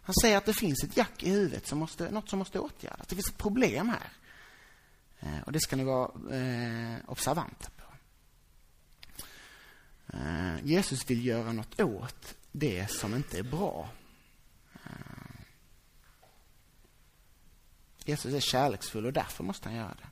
Han 0.01 0.15
säger 0.21 0.37
att 0.37 0.45
det 0.45 0.53
finns 0.53 0.83
ett 0.83 0.97
jack 0.97 1.23
i 1.23 1.29
huvudet, 1.29 1.67
som 1.67 1.79
måste, 1.79 2.11
något 2.11 2.29
som 2.29 2.39
måste 2.39 2.59
åtgärdas. 2.59 3.07
Det 3.07 3.15
finns 3.15 3.29
ett 3.29 3.37
problem 3.37 3.89
här. 3.89 4.09
Eh, 5.19 5.41
och 5.45 5.51
det 5.51 5.59
ska 5.59 5.75
ni 5.75 5.83
vara 5.83 6.35
eh, 6.35 6.97
observanta 7.07 7.69
på. 7.77 7.83
Eh, 10.17 10.65
Jesus 10.65 11.09
vill 11.09 11.25
göra 11.25 11.53
något 11.53 11.79
åt 11.79 12.35
det 12.51 12.91
som 12.91 13.15
inte 13.15 13.39
är 13.39 13.43
bra. 13.43 13.89
Eh, 14.73 15.20
Jesus 18.11 18.33
är 18.33 18.39
kärleksfull 18.39 19.05
och 19.05 19.13
därför 19.13 19.43
måste 19.43 19.69
han 19.69 19.77
göra 19.77 19.95
det. 20.01 20.07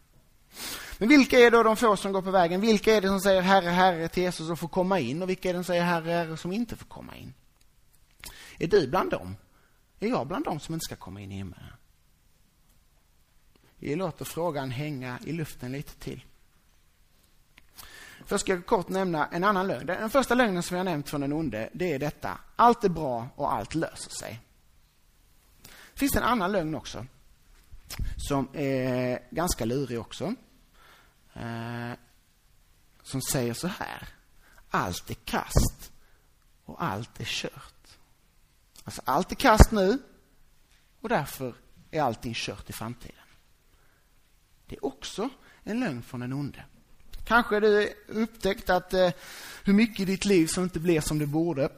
Men 0.97 1.09
vilka 1.09 1.39
är 1.39 1.51
då 1.51 1.63
de 1.63 1.75
få 1.75 1.97
som 1.97 2.11
går 2.11 2.21
på 2.21 2.31
vägen? 2.31 2.61
Vilka 2.61 2.95
är 2.95 3.01
det 3.01 3.07
som 3.07 3.19
säger 3.19 3.41
Herre, 3.41 3.69
Herre 3.69 4.07
till 4.07 4.23
Jesus 4.23 4.49
och 4.49 4.59
får 4.59 4.67
komma 4.67 4.99
in? 4.99 5.21
Och 5.21 5.29
vilka 5.29 5.49
är 5.49 5.53
det 5.53 5.57
som 5.57 5.63
säger 5.63 5.83
Herre, 5.83 6.11
Herre 6.11 6.37
som 6.37 6.51
inte 6.51 6.75
får 6.75 6.85
komma 6.85 7.15
in? 7.15 7.33
Är 8.59 8.67
du 8.67 8.87
bland 8.87 9.11
dem? 9.11 9.35
Är 9.99 10.07
jag 10.07 10.27
bland 10.27 10.45
dem 10.45 10.59
som 10.59 10.73
inte 10.73 10.83
ska 10.83 10.95
komma 10.95 11.21
in 11.21 11.31
i 11.31 11.35
himmelen? 11.35 11.73
Vi 13.75 13.95
låter 13.95 14.25
frågan 14.25 14.71
hänga 14.71 15.19
i 15.25 15.31
luften 15.31 15.71
lite 15.71 15.95
till. 15.95 16.25
Först 18.25 18.41
ska 18.41 18.53
jag 18.53 18.65
kort 18.65 18.89
nämna 18.89 19.27
en 19.27 19.43
annan 19.43 19.67
lögn. 19.67 19.85
Den 19.85 20.09
första 20.09 20.35
lögnen 20.35 20.63
som 20.63 20.77
jag 20.77 20.85
nämnt 20.85 21.09
från 21.09 21.21
den 21.21 21.33
onde, 21.33 21.69
det 21.73 21.93
är 21.93 21.99
detta. 21.99 22.37
Allt 22.55 22.83
är 22.83 22.89
bra 22.89 23.27
och 23.35 23.53
allt 23.53 23.75
löser 23.75 24.11
sig. 24.11 24.39
Det 25.63 25.99
finns 25.99 26.15
en 26.15 26.23
annan 26.23 26.51
lögn 26.51 26.75
också 26.75 27.05
som 28.17 28.47
är 28.53 29.19
ganska 29.31 29.65
lurig 29.65 29.99
också. 29.99 30.35
Eh, 31.33 31.91
som 33.03 33.21
säger 33.21 33.53
så 33.53 33.67
här. 33.67 34.07
Allt 34.69 35.09
är 35.09 35.13
kast 35.13 35.91
och 36.65 36.83
allt 36.83 37.19
är 37.19 37.25
kört. 37.25 37.97
Alltså 38.83 39.01
allt 39.05 39.31
är 39.31 39.35
kast 39.35 39.71
nu 39.71 39.99
och 41.01 41.09
därför 41.09 41.53
är 41.91 42.01
allting 42.01 42.33
kört 42.35 42.69
i 42.69 42.73
framtiden. 42.73 43.15
Det 44.65 44.75
är 44.75 44.85
också 44.85 45.29
en 45.63 45.79
lögn 45.79 46.01
från 46.01 46.19
den 46.19 46.33
onde. 46.33 46.65
Kanske 47.25 47.59
du 47.59 47.93
upptäckt 48.07 48.69
att 48.69 48.93
eh, 48.93 49.11
hur 49.63 49.73
mycket 49.73 49.99
i 49.99 50.05
ditt 50.05 50.25
liv 50.25 50.47
som 50.47 50.63
inte 50.63 50.79
blir 50.79 51.01
som 51.01 51.19
det 51.19 51.27
borde. 51.27 51.69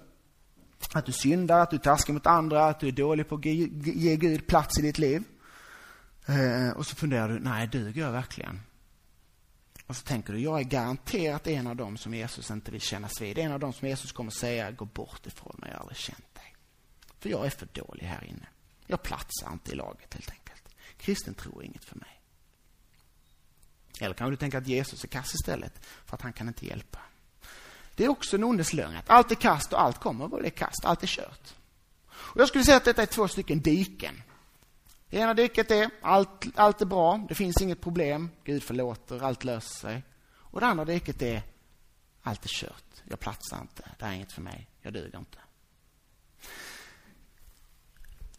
Att 0.93 1.06
du 1.06 1.12
syndar, 1.12 1.60
att 1.60 1.71
du 1.71 1.78
taskar 1.78 2.13
mot 2.13 2.26
andra, 2.26 2.65
att 2.65 2.80
du 2.80 2.88
är 2.88 2.91
dålig 2.91 3.30
på 3.30 3.36
att 3.36 3.45
ge 3.45 4.15
Gud 4.15 4.47
plats 4.47 4.80
i 4.80 4.82
ditt 4.82 4.97
liv. 4.97 5.24
Eh, 6.26 6.70
och 6.70 6.86
så 6.86 6.96
funderar 6.96 7.30
du, 7.30 7.40
nej, 7.40 7.68
duger 7.68 8.02
jag 8.02 8.12
verkligen? 8.12 8.62
Och 9.88 9.96
så 9.96 10.04
tänker 10.04 10.34
du, 10.34 10.40
jag 10.40 10.60
är 10.60 10.64
garanterat 10.64 11.48
en 11.48 11.68
av 11.68 11.76
dem 11.76 11.98
som 11.98 12.14
Jesus 12.14 12.52
inte 12.52 12.72
vill 12.72 12.82
kännas 12.82 13.22
vid. 13.22 13.38
En 13.38 13.52
av 13.52 13.60
dem 13.60 13.74
som 13.74 13.88
Jesus 13.88 14.12
kommer 14.12 14.32
säga, 14.32 14.72
gå 14.72 14.86
bort 14.86 15.28
ifrån 15.28 15.56
mig, 15.58 15.70
jag 15.70 15.78
har 15.78 15.82
aldrig 15.82 15.98
känt 15.98 16.36
dig. 16.36 16.56
För 17.20 17.30
jag 17.30 17.46
är 17.46 17.50
för 17.50 17.68
dålig 17.74 18.06
här 18.06 18.24
inne. 18.24 18.48
Jag 18.88 19.04
platsar 19.04 19.52
inte 19.52 19.72
i 19.72 19.76
laget 19.76 20.14
helt 20.14 20.30
enkelt. 20.32 20.76
Kristen 20.98 21.34
tro 21.34 21.60
är 21.60 21.66
inget 21.66 21.86
för 21.86 21.96
mig. 21.96 22.22
Eller 24.00 24.14
kanske 24.14 24.32
du 24.32 24.38
tänker 24.38 24.58
att 24.58 24.68
Jesus 24.68 25.04
är 25.04 25.08
kass 25.08 25.36
istället, 25.36 25.86
för 26.06 26.16
att 26.16 26.22
han 26.22 26.34
kan 26.34 26.48
inte 26.48 26.66
hjälpa. 26.66 27.00
Det 27.96 28.06
är 28.06 28.10
också 28.10 28.36
en 28.36 28.44
ondes 28.44 28.74
lögn. 28.74 28.96
Att 28.98 29.10
allt 29.10 29.32
är 29.32 29.36
kast 29.36 29.74
och 29.74 29.82
allt 29.82 30.00
kommer 30.00 30.26
att 30.26 30.40
bli 30.40 30.50
kast. 30.50 30.86
Allt 30.86 31.04
är 31.04 31.08
kört. 31.08 31.54
Och 32.08 32.42
jag 32.42 32.48
skulle 32.48 32.64
säga 32.64 32.78
att 32.78 32.86
detta 32.86 33.02
är 33.02 33.06
två 33.06 33.28
stycken 33.28 33.62
diken. 33.62 34.22
Det 35.12 35.17
ena 35.17 35.34
diket 35.34 35.71
är 35.71 35.89
allt, 36.02 36.45
allt 36.56 36.82
är 36.82 36.86
bra, 36.86 37.26
det 37.30 37.36
finns 37.36 37.62
inget 37.62 37.82
problem, 37.82 38.30
Gud 38.43 38.63
förlåter, 38.63 39.24
allt 39.24 39.43
löser 39.43 39.76
sig. 39.76 40.04
Och 40.34 40.60
det 40.60 40.65
andra 40.65 40.86
diket 40.86 41.21
är 41.21 41.41
allt 42.21 42.45
är 42.45 42.50
kört, 42.50 43.04
jag 43.10 43.19
platsar 43.19 43.62
inte, 43.62 43.84
det 44.00 44.06
här 44.06 44.12
är 44.12 44.15
inget 44.15 44.32
för 44.32 44.41
mig, 44.41 44.67
jag 44.82 44.93
duger 44.93 45.17
inte. 45.17 45.38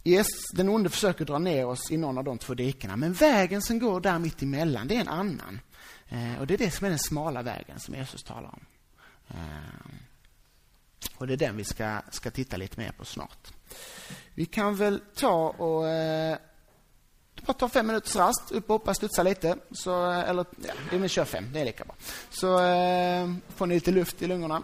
Yes, 0.05 0.27
den 0.55 0.69
onde 0.69 0.91
försöker 0.91 1.25
dra 1.25 1.39
ner 1.39 1.67
oss 1.67 1.91
i 1.91 1.97
någon 1.97 2.19
av 2.19 2.25
de 2.25 2.39
två 2.39 2.55
dikena, 2.55 2.97
men 2.97 3.13
vägen 3.13 3.63
som 3.63 3.79
går 3.79 4.01
där 4.01 4.19
mitt 4.19 4.43
emellan, 4.43 4.89
det 4.89 4.97
är 4.97 5.01
en 5.01 5.09
annan. 5.09 5.61
Eh, 6.09 6.41
och 6.41 6.47
det 6.47 6.55
är 6.55 6.59
det 6.59 6.71
som 6.71 6.85
är 6.85 6.91
den 6.91 6.99
smala 6.99 7.43
vägen 7.43 7.81
som 7.81 7.95
Jesus 7.95 8.23
talar 8.23 8.49
om. 8.49 8.65
Eh, 9.29 9.97
och 11.17 11.27
det 11.27 11.33
är 11.33 11.37
den 11.37 11.57
vi 11.57 11.65
ska, 11.65 12.01
ska 12.11 12.31
titta 12.31 12.57
lite 12.57 12.81
mer 12.81 12.93
på 12.93 13.05
snart. 13.05 13.53
Vi 14.35 14.47
kan 14.47 14.77
väl 14.77 15.01
ta 15.15 15.49
och 15.49 15.89
eh, 15.89 16.39
bara 17.47 17.53
ta 17.53 17.69
fem 17.69 17.87
minuters 17.87 18.17
rast, 18.17 18.53
upp 18.53 18.71
och 18.71 18.75
hoppa, 18.75 18.95
studsa 18.95 19.23
lite. 19.23 19.57
Så, 19.71 20.11
eh, 20.11 20.29
eller, 20.29 20.47
ja, 20.57 20.73
vi 20.91 21.09
kör 21.09 21.25
fem, 21.25 21.49
det 21.53 21.61
är 21.61 21.65
lika 21.65 21.85
bra. 21.85 21.95
Så 22.31 22.61
eh, 22.61 23.35
får 23.57 23.67
ni 23.67 23.75
lite 23.75 23.91
luft 23.91 24.23
i 24.23 24.27
lungorna. 24.27 24.63